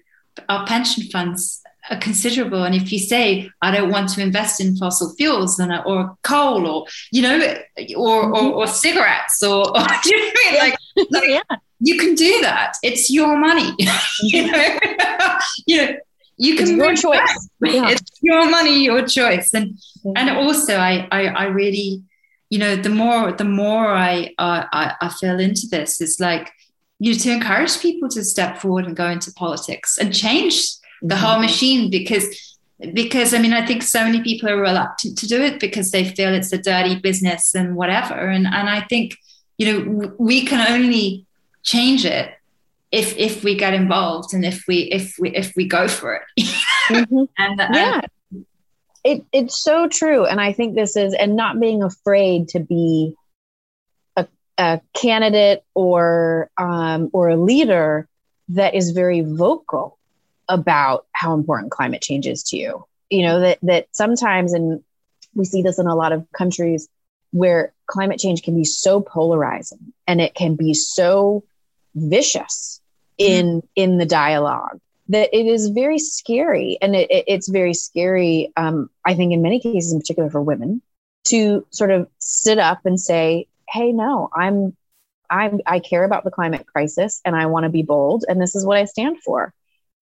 our 0.48 0.66
pension 0.66 1.04
funds 1.04 1.62
are 1.90 1.98
considerable. 1.98 2.64
And 2.64 2.74
if 2.74 2.92
you 2.92 2.98
say, 2.98 3.50
I 3.62 3.70
don't 3.70 3.90
want 3.90 4.08
to 4.10 4.22
invest 4.22 4.60
in 4.60 4.76
fossil 4.76 5.14
fuels 5.14 5.56
then, 5.56 5.72
or 5.84 6.16
coal 6.22 6.66
or, 6.66 6.86
you 7.12 7.22
know, 7.22 7.38
or, 7.96 8.24
or, 8.24 8.32
mm-hmm. 8.32 8.56
or 8.56 8.66
cigarettes 8.66 9.42
or, 9.42 9.68
or 9.76 9.86
you 10.04 10.16
know 10.16 10.30
I 10.34 10.50
mean? 10.50 10.58
like, 10.58 10.78
like 11.10 11.24
yeah. 11.28 11.56
you 11.80 11.98
can 11.98 12.14
do 12.14 12.40
that. 12.42 12.74
It's 12.82 13.10
your 13.10 13.36
money. 13.36 13.72
you 14.22 14.50
know, 14.50 14.78
you 15.66 15.76
know, 15.76 15.96
you 16.38 16.56
can 16.56 16.68
it's 16.68 16.72
your 16.72 16.94
choice. 16.94 17.48
Yeah. 17.60 17.90
It's 17.90 18.10
your 18.20 18.50
money, 18.50 18.84
your 18.84 19.06
choice. 19.06 19.54
And, 19.54 19.70
mm-hmm. 19.70 20.12
and 20.16 20.30
also 20.30 20.76
I, 20.76 21.08
I, 21.10 21.26
I 21.28 21.44
really, 21.46 22.02
you 22.50 22.58
know, 22.58 22.76
the 22.76 22.90
more, 22.90 23.32
the 23.32 23.44
more 23.44 23.86
I, 23.86 24.34
uh, 24.38 24.64
I, 24.72 24.94
I 25.00 25.08
fell 25.08 25.40
into 25.40 25.66
this 25.70 26.00
is 26.00 26.20
like, 26.20 26.50
you 26.98 27.12
know, 27.12 27.18
to 27.18 27.32
encourage 27.32 27.80
people 27.80 28.08
to 28.10 28.24
step 28.24 28.58
forward 28.58 28.86
and 28.86 28.96
go 28.96 29.08
into 29.08 29.32
politics 29.32 29.98
and 29.98 30.14
change 30.14 30.62
the 31.02 31.14
mm-hmm. 31.14 31.24
whole 31.24 31.40
machine 31.40 31.90
because 31.90 32.56
because 32.92 33.32
I 33.32 33.38
mean 33.38 33.52
I 33.52 33.64
think 33.64 33.82
so 33.82 34.04
many 34.04 34.22
people 34.22 34.48
are 34.48 34.60
reluctant 34.60 35.16
to 35.18 35.26
do 35.26 35.42
it 35.42 35.60
because 35.60 35.90
they 35.90 36.04
feel 36.04 36.34
it's 36.34 36.52
a 36.52 36.58
dirty 36.58 36.98
business 36.98 37.54
and 37.54 37.74
whatever 37.74 38.14
and 38.14 38.46
and 38.46 38.68
I 38.68 38.80
think 38.82 39.16
you 39.58 39.66
know 39.66 40.14
we 40.18 40.44
can 40.44 40.72
only 40.72 41.26
change 41.62 42.04
it 42.04 42.34
if 42.92 43.16
if 43.16 43.42
we 43.42 43.56
get 43.56 43.74
involved 43.74 44.34
and 44.34 44.44
if 44.44 44.64
we 44.68 44.82
if 44.92 45.16
we 45.18 45.30
if 45.34 45.54
we 45.56 45.66
go 45.66 45.88
for 45.88 46.14
it 46.14 46.22
mm-hmm. 46.88 47.24
and 47.38 47.74
yeah 47.74 48.00
it, 49.04 49.24
it's 49.32 49.62
so 49.62 49.88
true 49.88 50.26
and 50.26 50.40
I 50.40 50.52
think 50.52 50.74
this 50.74 50.96
is 50.96 51.14
and 51.14 51.36
not 51.36 51.60
being 51.60 51.82
afraid 51.82 52.48
to 52.48 52.60
be 52.60 53.14
a 54.58 54.80
candidate 54.94 55.64
or 55.74 56.50
um, 56.56 57.10
or 57.12 57.28
a 57.28 57.36
leader 57.36 58.08
that 58.48 58.74
is 58.74 58.90
very 58.90 59.20
vocal 59.20 59.98
about 60.48 61.06
how 61.12 61.34
important 61.34 61.72
climate 61.72 62.02
change 62.02 62.26
is 62.26 62.42
to 62.44 62.56
you. 62.56 62.84
You 63.10 63.26
know 63.26 63.40
that 63.40 63.58
that 63.62 63.88
sometimes, 63.92 64.52
and 64.52 64.82
we 65.34 65.44
see 65.44 65.62
this 65.62 65.78
in 65.78 65.86
a 65.86 65.94
lot 65.94 66.12
of 66.12 66.26
countries 66.32 66.88
where 67.32 67.72
climate 67.86 68.18
change 68.18 68.42
can 68.42 68.56
be 68.56 68.64
so 68.64 69.00
polarizing 69.00 69.92
and 70.06 70.20
it 70.20 70.34
can 70.34 70.56
be 70.56 70.74
so 70.74 71.44
vicious 71.94 72.80
in 73.18 73.62
mm. 73.62 73.68
in 73.74 73.98
the 73.98 74.06
dialogue 74.06 74.80
that 75.08 75.30
it 75.32 75.46
is 75.46 75.68
very 75.68 75.98
scary 75.98 76.78
and 76.82 76.96
it, 76.96 77.10
it, 77.10 77.24
it's 77.26 77.48
very 77.48 77.74
scary 77.74 78.52
um, 78.56 78.90
i 79.04 79.14
think 79.14 79.32
in 79.32 79.42
many 79.42 79.60
cases 79.60 79.92
in 79.92 80.00
particular 80.00 80.30
for 80.30 80.42
women 80.42 80.82
to 81.24 81.66
sort 81.70 81.90
of 81.90 82.08
sit 82.18 82.58
up 82.58 82.80
and 82.84 83.00
say 83.00 83.46
hey, 83.68 83.92
no, 83.92 84.28
I'm 84.32 84.76
I'm 85.30 85.60
I 85.66 85.80
care 85.80 86.04
about 86.04 86.24
the 86.24 86.30
climate 86.30 86.66
crisis 86.66 87.20
and 87.24 87.34
I 87.34 87.46
want 87.46 87.64
to 87.64 87.70
be 87.70 87.82
bold 87.82 88.24
and 88.28 88.40
this 88.40 88.54
is 88.54 88.64
what 88.64 88.78
I 88.78 88.84
stand 88.84 89.18
for. 89.22 89.52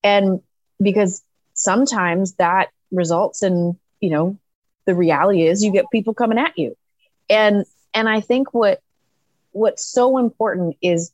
And 0.03 0.41
because 0.81 1.23
sometimes 1.55 2.35
that 2.35 2.69
results 2.91 3.43
in, 3.43 3.79
you 4.01 4.11
know, 4.11 4.39
the 4.87 4.95
reality 4.95 5.47
is 5.47 5.65
you 5.65 5.73
get 5.73 5.91
people 5.91 6.15
coming 6.15 6.39
at 6.39 6.59
you. 6.59 6.77
And 7.31 7.65
and 7.95 8.09
I 8.09 8.21
think 8.21 8.53
what 8.53 8.81
what's 9.53 9.85
so 9.85 10.19
important 10.19 10.77
is 10.83 11.13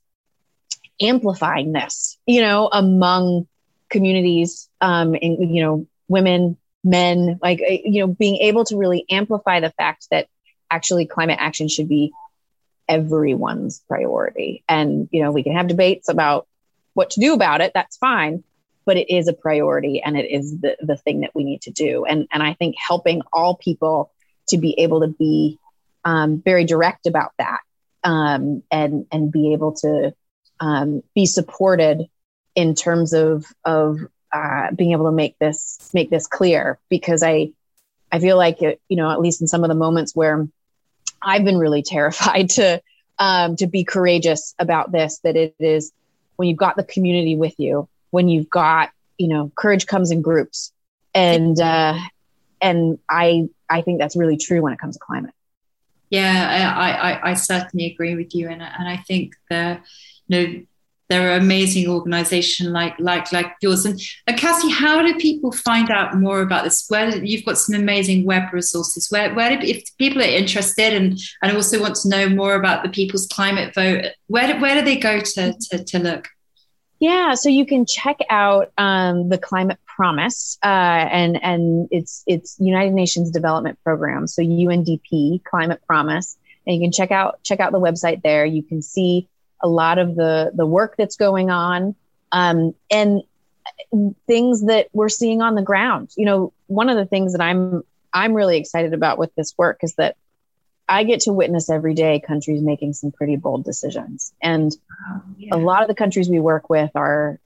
amplifying 1.00 1.72
this, 1.72 2.18
you 2.26 2.42
know, 2.42 2.68
among 2.72 3.46
communities 3.88 4.68
um 4.80 5.14
and 5.14 5.54
you 5.54 5.62
know, 5.62 5.86
women, 6.08 6.56
men, 6.82 7.38
like 7.42 7.60
you 7.60 8.00
know, 8.00 8.08
being 8.08 8.36
able 8.36 8.64
to 8.64 8.76
really 8.76 9.04
amplify 9.10 9.60
the 9.60 9.70
fact 9.70 10.08
that 10.10 10.26
actually 10.70 11.06
climate 11.06 11.38
action 11.40 11.68
should 11.68 11.88
be 11.88 12.12
everyone's 12.90 13.82
priority. 13.88 14.64
And, 14.68 15.08
you 15.12 15.22
know, 15.22 15.30
we 15.30 15.44
can 15.44 15.54
have 15.54 15.68
debates 15.68 16.08
about 16.08 16.48
what 16.92 17.10
to 17.10 17.20
do 17.20 17.32
about 17.32 17.60
it. 17.60 17.70
That's 17.72 17.96
fine. 17.96 18.42
But 18.84 18.96
it 18.96 19.14
is 19.14 19.28
a 19.28 19.32
priority 19.32 20.02
and 20.02 20.18
it 20.18 20.28
is 20.28 20.58
the, 20.58 20.76
the 20.80 20.96
thing 20.96 21.20
that 21.20 21.30
we 21.32 21.44
need 21.44 21.62
to 21.62 21.70
do. 21.70 22.04
And, 22.04 22.26
and 22.32 22.42
I 22.42 22.54
think 22.54 22.74
helping 22.76 23.22
all 23.32 23.54
people 23.54 24.10
to 24.48 24.58
be 24.58 24.74
able 24.80 25.02
to 25.02 25.06
be 25.06 25.58
um, 26.04 26.42
very 26.44 26.64
direct 26.64 27.06
about 27.06 27.30
that 27.38 27.60
um, 28.02 28.64
and, 28.72 29.06
and 29.12 29.30
be 29.30 29.52
able 29.52 29.74
to 29.76 30.12
um, 30.58 31.02
be 31.14 31.26
supported 31.26 32.06
in 32.56 32.74
terms 32.74 33.12
of, 33.12 33.46
of 33.64 33.98
uh, 34.32 34.72
being 34.72 34.90
able 34.90 35.04
to 35.04 35.12
make 35.12 35.38
this, 35.38 35.90
make 35.94 36.10
this 36.10 36.26
clear 36.26 36.80
because 36.88 37.22
I, 37.22 37.52
I 38.10 38.18
feel 38.18 38.36
like 38.36 38.62
it, 38.62 38.80
you 38.88 38.96
know, 38.96 39.10
at 39.10 39.20
least 39.20 39.40
in 39.40 39.46
some 39.46 39.62
of 39.62 39.68
the 39.68 39.76
moments 39.76 40.16
where 40.16 40.48
I've 41.22 41.44
been 41.44 41.58
really 41.58 41.82
terrified 41.82 42.50
to 42.50 42.82
um, 43.18 43.56
to 43.56 43.66
be 43.66 43.84
courageous 43.84 44.54
about 44.58 44.92
this. 44.92 45.18
That 45.24 45.36
it 45.36 45.54
is 45.58 45.92
when 46.36 46.48
you've 46.48 46.58
got 46.58 46.76
the 46.76 46.84
community 46.84 47.36
with 47.36 47.54
you, 47.58 47.88
when 48.10 48.28
you've 48.28 48.48
got 48.48 48.90
you 49.20 49.28
know, 49.28 49.52
courage 49.54 49.86
comes 49.86 50.10
in 50.10 50.22
groups, 50.22 50.72
and 51.14 51.60
uh, 51.60 51.98
and 52.62 52.98
I 53.08 53.50
I 53.68 53.82
think 53.82 53.98
that's 53.98 54.16
really 54.16 54.38
true 54.38 54.62
when 54.62 54.72
it 54.72 54.78
comes 54.78 54.96
to 54.96 54.98
climate. 54.98 55.34
Yeah, 56.08 56.74
I 56.74 56.90
I, 56.90 57.30
I 57.30 57.34
certainly 57.34 57.84
agree 57.92 58.14
with 58.14 58.34
you, 58.34 58.48
and 58.48 58.62
and 58.62 58.88
I 58.88 58.96
think 58.96 59.34
the 59.50 59.78
you 60.26 60.36
know 60.36 60.60
there 61.10 61.30
are 61.30 61.36
amazing 61.36 61.88
organization 61.88 62.72
like 62.72 62.94
like 62.98 63.30
like 63.32 63.52
yours. 63.60 63.84
And, 63.84 64.00
and 64.26 64.38
cassie 64.38 64.70
how 64.70 65.02
do 65.02 65.14
people 65.16 65.52
find 65.52 65.90
out 65.90 66.16
more 66.16 66.40
about 66.40 66.64
this? 66.64 66.86
Where 66.88 67.22
you've 67.22 67.44
got 67.44 67.58
some 67.58 67.74
amazing 67.74 68.24
web 68.24 68.52
resources. 68.52 69.08
Where 69.10 69.34
where 69.34 69.58
do, 69.58 69.66
if 69.66 69.82
people 69.98 70.22
are 70.22 70.36
interested 70.42 70.94
and 70.94 71.18
and 71.42 71.54
also 71.54 71.80
want 71.80 71.96
to 71.96 72.08
know 72.08 72.28
more 72.28 72.54
about 72.54 72.82
the 72.82 72.88
people's 72.88 73.26
climate 73.26 73.74
vote 73.74 74.06
where 74.28 74.54
do, 74.54 74.60
where 74.60 74.76
do 74.76 74.82
they 74.82 74.96
go 74.96 75.20
to 75.20 75.54
to, 75.70 75.84
to 75.84 75.98
look? 75.98 76.28
Yeah, 77.00 77.32
so 77.34 77.48
you 77.48 77.64
can 77.64 77.86
check 77.86 78.18
out 78.28 78.72
um, 78.76 79.30
the 79.30 79.38
Climate 79.38 79.78
Promise, 79.86 80.58
uh, 80.62 80.66
and 80.66 81.42
and 81.42 81.88
it's 81.90 82.22
it's 82.26 82.56
United 82.60 82.92
Nations 82.92 83.30
Development 83.30 83.78
Program, 83.82 84.26
so 84.26 84.42
UNDP 84.42 85.42
Climate 85.44 85.80
Promise, 85.86 86.36
and 86.66 86.76
you 86.76 86.82
can 86.82 86.92
check 86.92 87.10
out 87.10 87.42
check 87.42 87.58
out 87.58 87.72
the 87.72 87.80
website 87.80 88.22
there. 88.22 88.44
You 88.44 88.62
can 88.62 88.82
see 88.82 89.26
a 89.62 89.68
lot 89.68 89.98
of 89.98 90.14
the 90.14 90.52
the 90.54 90.66
work 90.66 90.94
that's 90.96 91.16
going 91.16 91.50
on 91.50 91.94
um, 92.32 92.74
and 92.90 93.22
things 94.26 94.66
that 94.66 94.88
we're 94.92 95.08
seeing 95.08 95.42
on 95.42 95.54
the 95.54 95.62
ground. 95.62 96.10
You 96.16 96.26
know, 96.26 96.52
one 96.66 96.88
of 96.88 96.96
the 96.96 97.06
things 97.06 97.32
that 97.32 97.40
I'm 97.40 97.82
I'm 98.12 98.34
really 98.34 98.58
excited 98.58 98.94
about 98.94 99.18
with 99.18 99.34
this 99.34 99.54
work 99.56 99.80
is 99.82 99.94
that 99.94 100.16
I 100.88 101.04
get 101.04 101.20
to 101.20 101.32
witness 101.32 101.70
every 101.70 101.94
day 101.94 102.20
countries 102.20 102.62
making 102.62 102.94
some 102.94 103.12
pretty 103.12 103.36
bold 103.36 103.64
decisions, 103.64 104.32
and 104.42 104.76
oh, 105.08 105.22
yeah. 105.38 105.54
a 105.54 105.58
lot 105.58 105.82
of 105.82 105.88
the 105.88 105.94
countries 105.94 106.28
we 106.28 106.40
work 106.40 106.68
with 106.68 106.90
are, 106.94 107.38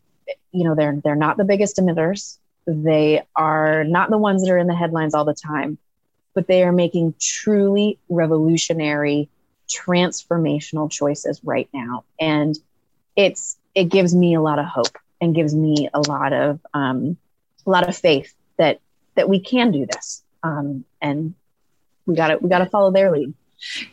you 0.53 0.65
know, 0.65 0.75
they're 0.75 0.97
they're 1.03 1.17
not 1.17 1.37
the 1.37 1.45
biggest 1.45 1.77
emitters. 1.77 2.39
They 2.67 3.23
are 3.37 3.85
not 3.85 4.09
the 4.09 4.17
ones 4.17 4.43
that 4.43 4.51
are 4.51 4.59
in 4.59 4.67
the 4.67 4.75
headlines 4.75 5.15
all 5.15 5.27
the 5.27 5.35
time, 5.35 5.77
but 6.33 6.47
they 6.47 6.63
are 6.63 6.73
making 6.73 7.15
truly 7.21 7.99
revolutionary 8.09 9.29
transformational 9.75 10.91
choices 10.91 11.41
right 11.45 11.69
now. 11.73 12.05
And 12.21 12.59
it's 13.17 13.57
it 13.75 13.85
gives 13.85 14.15
me 14.15 14.35
a 14.35 14.41
lot 14.41 14.59
of 14.59 14.67
hope 14.67 14.97
and 15.21 15.35
gives 15.35 15.55
me 15.55 15.89
a 15.93 16.01
lot 16.01 16.33
of 16.33 16.61
um, 16.73 17.17
a 17.67 17.71
lot 17.71 17.89
of 17.89 17.97
faith 17.97 18.35
that 18.57 18.81
that 19.15 19.29
we 19.29 19.41
can 19.41 19.71
do 19.71 19.87
this. 19.87 20.23
Um, 20.43 20.85
and 21.01 21.35
we 22.07 22.15
got 22.15 22.29
to 22.29 22.39
we 22.39 22.49
got 22.49 22.59
to 22.59 22.67
follow 22.67 22.91
their 22.91 23.11
lead 23.11 23.35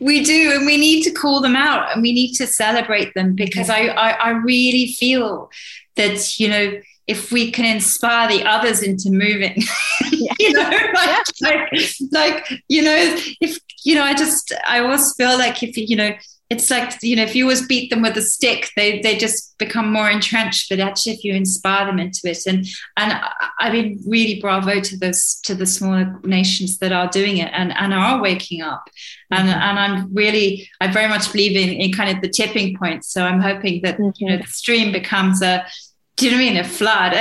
we 0.00 0.22
do 0.22 0.52
and 0.54 0.66
we 0.66 0.76
need 0.76 1.02
to 1.02 1.10
call 1.10 1.40
them 1.40 1.56
out 1.56 1.92
and 1.92 2.02
we 2.02 2.12
need 2.12 2.32
to 2.34 2.46
celebrate 2.46 3.12
them 3.14 3.34
because 3.34 3.68
mm-hmm. 3.68 3.98
I, 3.98 4.10
I, 4.10 4.10
I 4.10 4.30
really 4.30 4.92
feel 4.92 5.50
that 5.96 6.38
you 6.38 6.48
know 6.48 6.80
if 7.06 7.32
we 7.32 7.50
can 7.50 7.64
inspire 7.64 8.28
the 8.28 8.44
others 8.44 8.82
into 8.82 9.10
moving 9.10 9.56
you 10.12 10.52
know 10.52 10.62
like, 10.62 10.92
yeah. 10.94 11.22
like, 11.40 11.68
like 12.12 12.62
you 12.68 12.82
know 12.82 13.16
if 13.40 13.58
you 13.84 13.94
know 13.94 14.04
i 14.04 14.14
just 14.14 14.52
i 14.66 14.78
always 14.78 15.14
feel 15.14 15.36
like 15.36 15.62
if 15.62 15.76
you 15.76 15.96
know 15.96 16.12
it's 16.52 16.70
like 16.70 17.02
you 17.02 17.16
know 17.16 17.22
if 17.22 17.34
you 17.34 17.44
always 17.44 17.66
beat 17.66 17.88
them 17.90 18.02
with 18.02 18.16
a 18.16 18.22
stick 18.22 18.70
they 18.76 19.00
they 19.00 19.16
just 19.16 19.56
become 19.58 19.92
more 19.92 20.10
entrenched 20.10 20.68
but 20.68 20.80
actually 20.80 21.12
if 21.12 21.24
you 21.24 21.34
inspire 21.34 21.86
them 21.86 21.98
into 21.98 22.20
it 22.24 22.46
and 22.46 22.66
and 22.96 23.20
i 23.58 23.70
mean 23.72 23.98
really 24.06 24.40
bravo 24.40 24.80
to 24.80 24.96
those 24.98 25.40
to 25.42 25.54
the 25.54 25.66
smaller 25.66 26.20
nations 26.24 26.78
that 26.78 26.92
are 26.92 27.08
doing 27.08 27.38
it 27.38 27.50
and 27.52 27.72
and 27.76 27.92
are 27.94 28.20
waking 28.20 28.62
up. 28.62 28.88
And 29.30 29.48
mm-hmm. 29.48 29.60
and 29.60 29.78
i'm 29.78 30.14
really 30.14 30.68
i 30.80 30.86
very 30.88 31.08
much 31.08 31.32
believe 31.32 31.56
in 31.56 31.70
in 31.70 31.92
kind 31.92 32.14
of 32.14 32.22
the 32.22 32.28
tipping 32.28 32.76
point. 32.76 33.04
So 33.04 33.24
i'm 33.24 33.40
hoping 33.40 33.82
that 33.82 33.98
you. 33.98 34.28
know 34.28 34.36
the 34.36 34.46
stream 34.46 34.92
becomes 34.92 35.42
a 35.42 35.66
do 36.16 36.26
you 36.26 36.32
know 36.32 36.38
what 36.38 36.42
I 36.42 36.52
mean? 36.52 36.56
A 36.58 36.64
flood. 36.64 37.14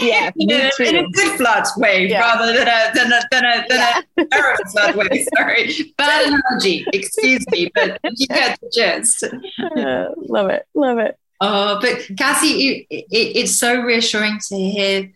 Yeah, 0.00 0.32
in, 0.36 0.50
a, 0.50 0.70
in, 0.80 0.96
a, 0.96 1.08
good 1.10 1.36
flood 1.36 1.64
way 1.76 2.08
yeah. 2.08 2.18
rather 2.18 2.52
than 2.52 2.66
a 2.66 2.94
than 2.94 3.12
a 3.12 3.20
than 3.30 3.44
a, 3.44 3.64
than 3.68 3.78
yeah. 3.78 4.00
a 4.18 4.24
terrible 4.26 4.64
flood 4.72 4.96
way. 4.96 5.24
Sorry, 5.36 5.94
bad 5.96 6.26
analogy. 6.26 6.84
Excuse 6.92 7.44
me, 7.52 7.70
but 7.72 8.00
you 8.16 8.26
get 8.26 8.58
the 8.60 8.70
gist. 8.70 9.24
Uh, 9.76 10.06
love 10.16 10.50
it, 10.50 10.66
love 10.74 10.98
it. 10.98 11.16
Oh, 11.40 11.78
but 11.80 12.08
Cassie, 12.16 12.86
it, 12.90 13.06
it, 13.10 13.36
it's 13.36 13.56
so 13.56 13.80
reassuring 13.80 14.38
to 14.48 14.56
hear, 14.56 15.12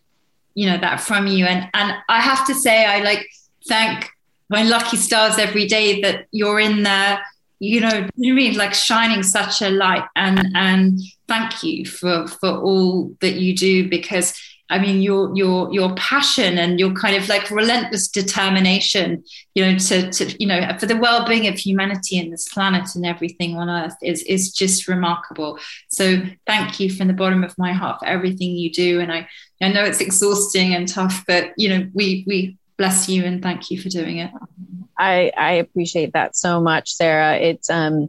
you 0.54 0.66
know, 0.66 0.78
that 0.78 1.00
from 1.00 1.26
you. 1.26 1.44
And 1.46 1.68
and 1.74 1.96
I 2.09 2.20
have 2.20 2.46
to 2.46 2.54
say, 2.54 2.85
I 2.85 3.00
like 3.02 3.28
thank 3.66 4.11
my 4.48 4.62
lucky 4.62 4.96
stars 4.96 5.38
every 5.38 5.66
day 5.66 6.00
that 6.02 6.26
you're 6.31 6.61
in 6.61 6.83
there 6.85 7.20
you 7.61 7.81
know, 7.81 8.09
you 8.16 8.35
mean 8.35 8.57
like 8.57 8.75
shining 8.75 9.23
such 9.23 9.62
a 9.62 9.71
light 9.71 10.05
and 10.14 10.49
and 10.55 11.01
thank 11.27 11.62
you 11.62 11.85
for 11.85 12.27
for 12.27 12.51
all 12.59 13.14
that 13.21 13.35
you 13.35 13.57
do 13.57 13.88
because 13.88 14.35
I 14.71 14.79
mean 14.79 15.01
your 15.01 15.35
your 15.35 15.73
your 15.73 15.94
passion 15.94 16.59
and 16.59 16.79
your 16.79 16.92
kind 16.92 17.16
of 17.16 17.29
like 17.29 17.51
relentless 17.51 18.09
determination, 18.09 19.25
you 19.55 19.64
know, 19.64 19.79
to 19.79 20.11
to 20.11 20.37
you 20.40 20.47
know 20.47 20.77
for 20.79 20.87
the 20.87 20.97
well-being 20.97 21.47
of 21.47 21.57
humanity 21.57 22.18
and 22.18 22.33
this 22.33 22.49
planet 22.49 22.94
and 22.94 23.07
everything 23.07 23.57
on 23.57 23.71
Earth 23.71 23.97
is 24.03 24.23
is 24.25 24.53
just 24.53 24.87
remarkable. 24.87 25.59
So 25.88 26.23
thank 26.47 26.79
you 26.79 26.92
from 26.92 27.09
the 27.09 27.14
bottom 27.14 27.42
of 27.42 27.57
my 27.57 27.73
heart 27.73 28.01
for 28.01 28.07
everything 28.07 28.51
you 28.51 28.71
do. 28.71 29.01
And 29.01 29.11
I 29.11 29.27
I 29.62 29.73
know 29.73 29.85
it's 29.85 30.01
exhausting 30.01 30.75
and 30.75 30.87
tough, 30.87 31.25
but 31.27 31.53
you 31.57 31.71
know 31.71 31.88
we 31.94 32.25
we 32.27 32.58
bless 32.79 33.09
you 33.09 33.25
and 33.25 33.43
thank 33.43 33.71
you 33.71 33.81
for 33.81 33.88
doing 33.88 34.19
it. 34.19 34.31
I, 34.97 35.33
I 35.37 35.53
appreciate 35.55 36.14
that 36.14 36.37
so 36.37 36.61
much, 36.61 36.93
Sarah. 36.93 37.37
It's, 37.37 37.69
um, 37.69 38.09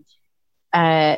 uh, 0.72 1.18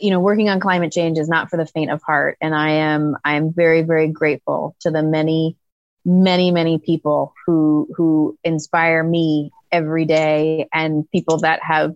you 0.00 0.10
know, 0.10 0.20
working 0.20 0.48
on 0.48 0.58
climate 0.58 0.92
change 0.92 1.18
is 1.18 1.28
not 1.28 1.48
for 1.48 1.58
the 1.58 1.66
faint 1.66 1.90
of 1.90 2.02
heart. 2.02 2.36
And 2.40 2.54
I 2.54 2.70
am, 2.70 3.16
I 3.24 3.34
am 3.34 3.52
very, 3.52 3.82
very 3.82 4.08
grateful 4.08 4.74
to 4.80 4.90
the 4.90 5.02
many, 5.02 5.56
many, 6.04 6.50
many 6.50 6.78
people 6.78 7.34
who, 7.46 7.88
who 7.96 8.38
inspire 8.42 9.02
me 9.04 9.52
every 9.70 10.06
day 10.06 10.68
and 10.72 11.08
people 11.10 11.38
that 11.38 11.62
have, 11.62 11.94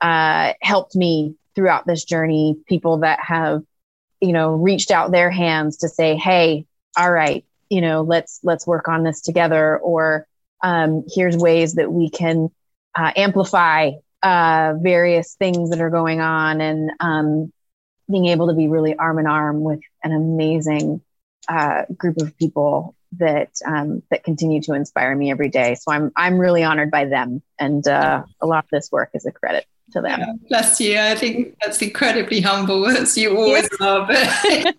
uh, 0.00 0.52
helped 0.60 0.96
me 0.96 1.36
throughout 1.54 1.86
this 1.86 2.04
journey, 2.04 2.56
people 2.66 2.98
that 2.98 3.20
have, 3.20 3.62
you 4.20 4.32
know, 4.32 4.54
reached 4.54 4.90
out 4.90 5.12
their 5.12 5.30
hands 5.30 5.78
to 5.78 5.88
say, 5.88 6.16
Hey, 6.16 6.66
all 6.96 7.10
right, 7.10 7.44
you 7.70 7.80
know, 7.80 8.02
let's, 8.02 8.40
let's 8.42 8.66
work 8.66 8.88
on 8.88 9.04
this 9.04 9.20
together 9.20 9.78
or, 9.78 10.26
um, 10.62 11.04
here's 11.12 11.36
ways 11.36 11.74
that 11.74 11.92
we 11.92 12.10
can 12.10 12.50
uh, 12.94 13.12
amplify 13.16 13.92
uh, 14.22 14.74
various 14.80 15.34
things 15.34 15.70
that 15.70 15.80
are 15.80 15.90
going 15.90 16.20
on 16.20 16.60
and 16.60 16.90
um, 17.00 17.52
being 18.10 18.26
able 18.26 18.48
to 18.48 18.54
be 18.54 18.68
really 18.68 18.94
arm 18.96 19.18
in 19.18 19.26
arm 19.26 19.62
with 19.62 19.80
an 20.02 20.12
amazing 20.12 21.00
uh, 21.48 21.82
group 21.96 22.18
of 22.18 22.36
people 22.38 22.94
that 23.18 23.50
um, 23.66 24.02
that 24.10 24.24
continue 24.24 24.62
to 24.62 24.74
inspire 24.74 25.14
me 25.14 25.30
every 25.30 25.48
day. 25.48 25.74
So 25.74 25.92
I'm 25.92 26.12
I'm 26.16 26.38
really 26.38 26.62
honored 26.62 26.90
by 26.90 27.06
them, 27.06 27.42
and 27.58 27.86
uh, 27.86 28.22
a 28.40 28.46
lot 28.46 28.64
of 28.64 28.70
this 28.70 28.90
work 28.90 29.10
is 29.14 29.26
a 29.26 29.32
credit 29.32 29.66
to 29.92 30.00
them. 30.00 30.20
Yeah, 30.20 30.32
bless 30.48 30.80
you. 30.80 30.98
I 30.98 31.14
think 31.14 31.56
that's 31.62 31.80
incredibly 31.80 32.40
humble, 32.40 32.86
as 32.86 33.16
you 33.16 33.36
always 33.36 33.68
yes. 33.70 33.80
are. 33.80 34.06
But 34.06 34.74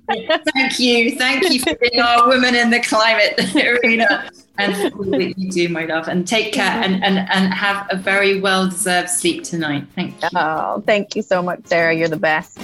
thank 0.53 0.79
you, 0.79 1.15
thank 1.17 1.49
you 1.49 1.59
for 1.59 1.75
being 1.75 2.01
our 2.01 2.27
woman 2.27 2.55
in 2.55 2.69
the 2.69 2.79
climate 2.79 3.39
arena 3.55 4.29
and 4.57 4.93
all 4.93 5.03
that 5.03 5.33
you 5.37 5.51
do, 5.51 5.69
my 5.69 5.85
love. 5.85 6.07
And 6.07 6.27
take 6.27 6.53
care 6.53 6.83
mm-hmm. 6.83 6.93
and, 6.95 7.03
and, 7.03 7.29
and 7.29 7.53
have 7.53 7.87
a 7.89 7.95
very 7.95 8.39
well 8.39 8.69
deserved 8.69 9.09
sleep 9.09 9.43
tonight. 9.43 9.85
Thank 9.95 10.21
you. 10.21 10.29
Oh, 10.35 10.83
thank 10.85 11.15
you 11.15 11.21
so 11.21 11.41
much, 11.41 11.65
Sarah. 11.65 11.93
You're 11.93 12.09
the 12.09 12.17
best. 12.17 12.59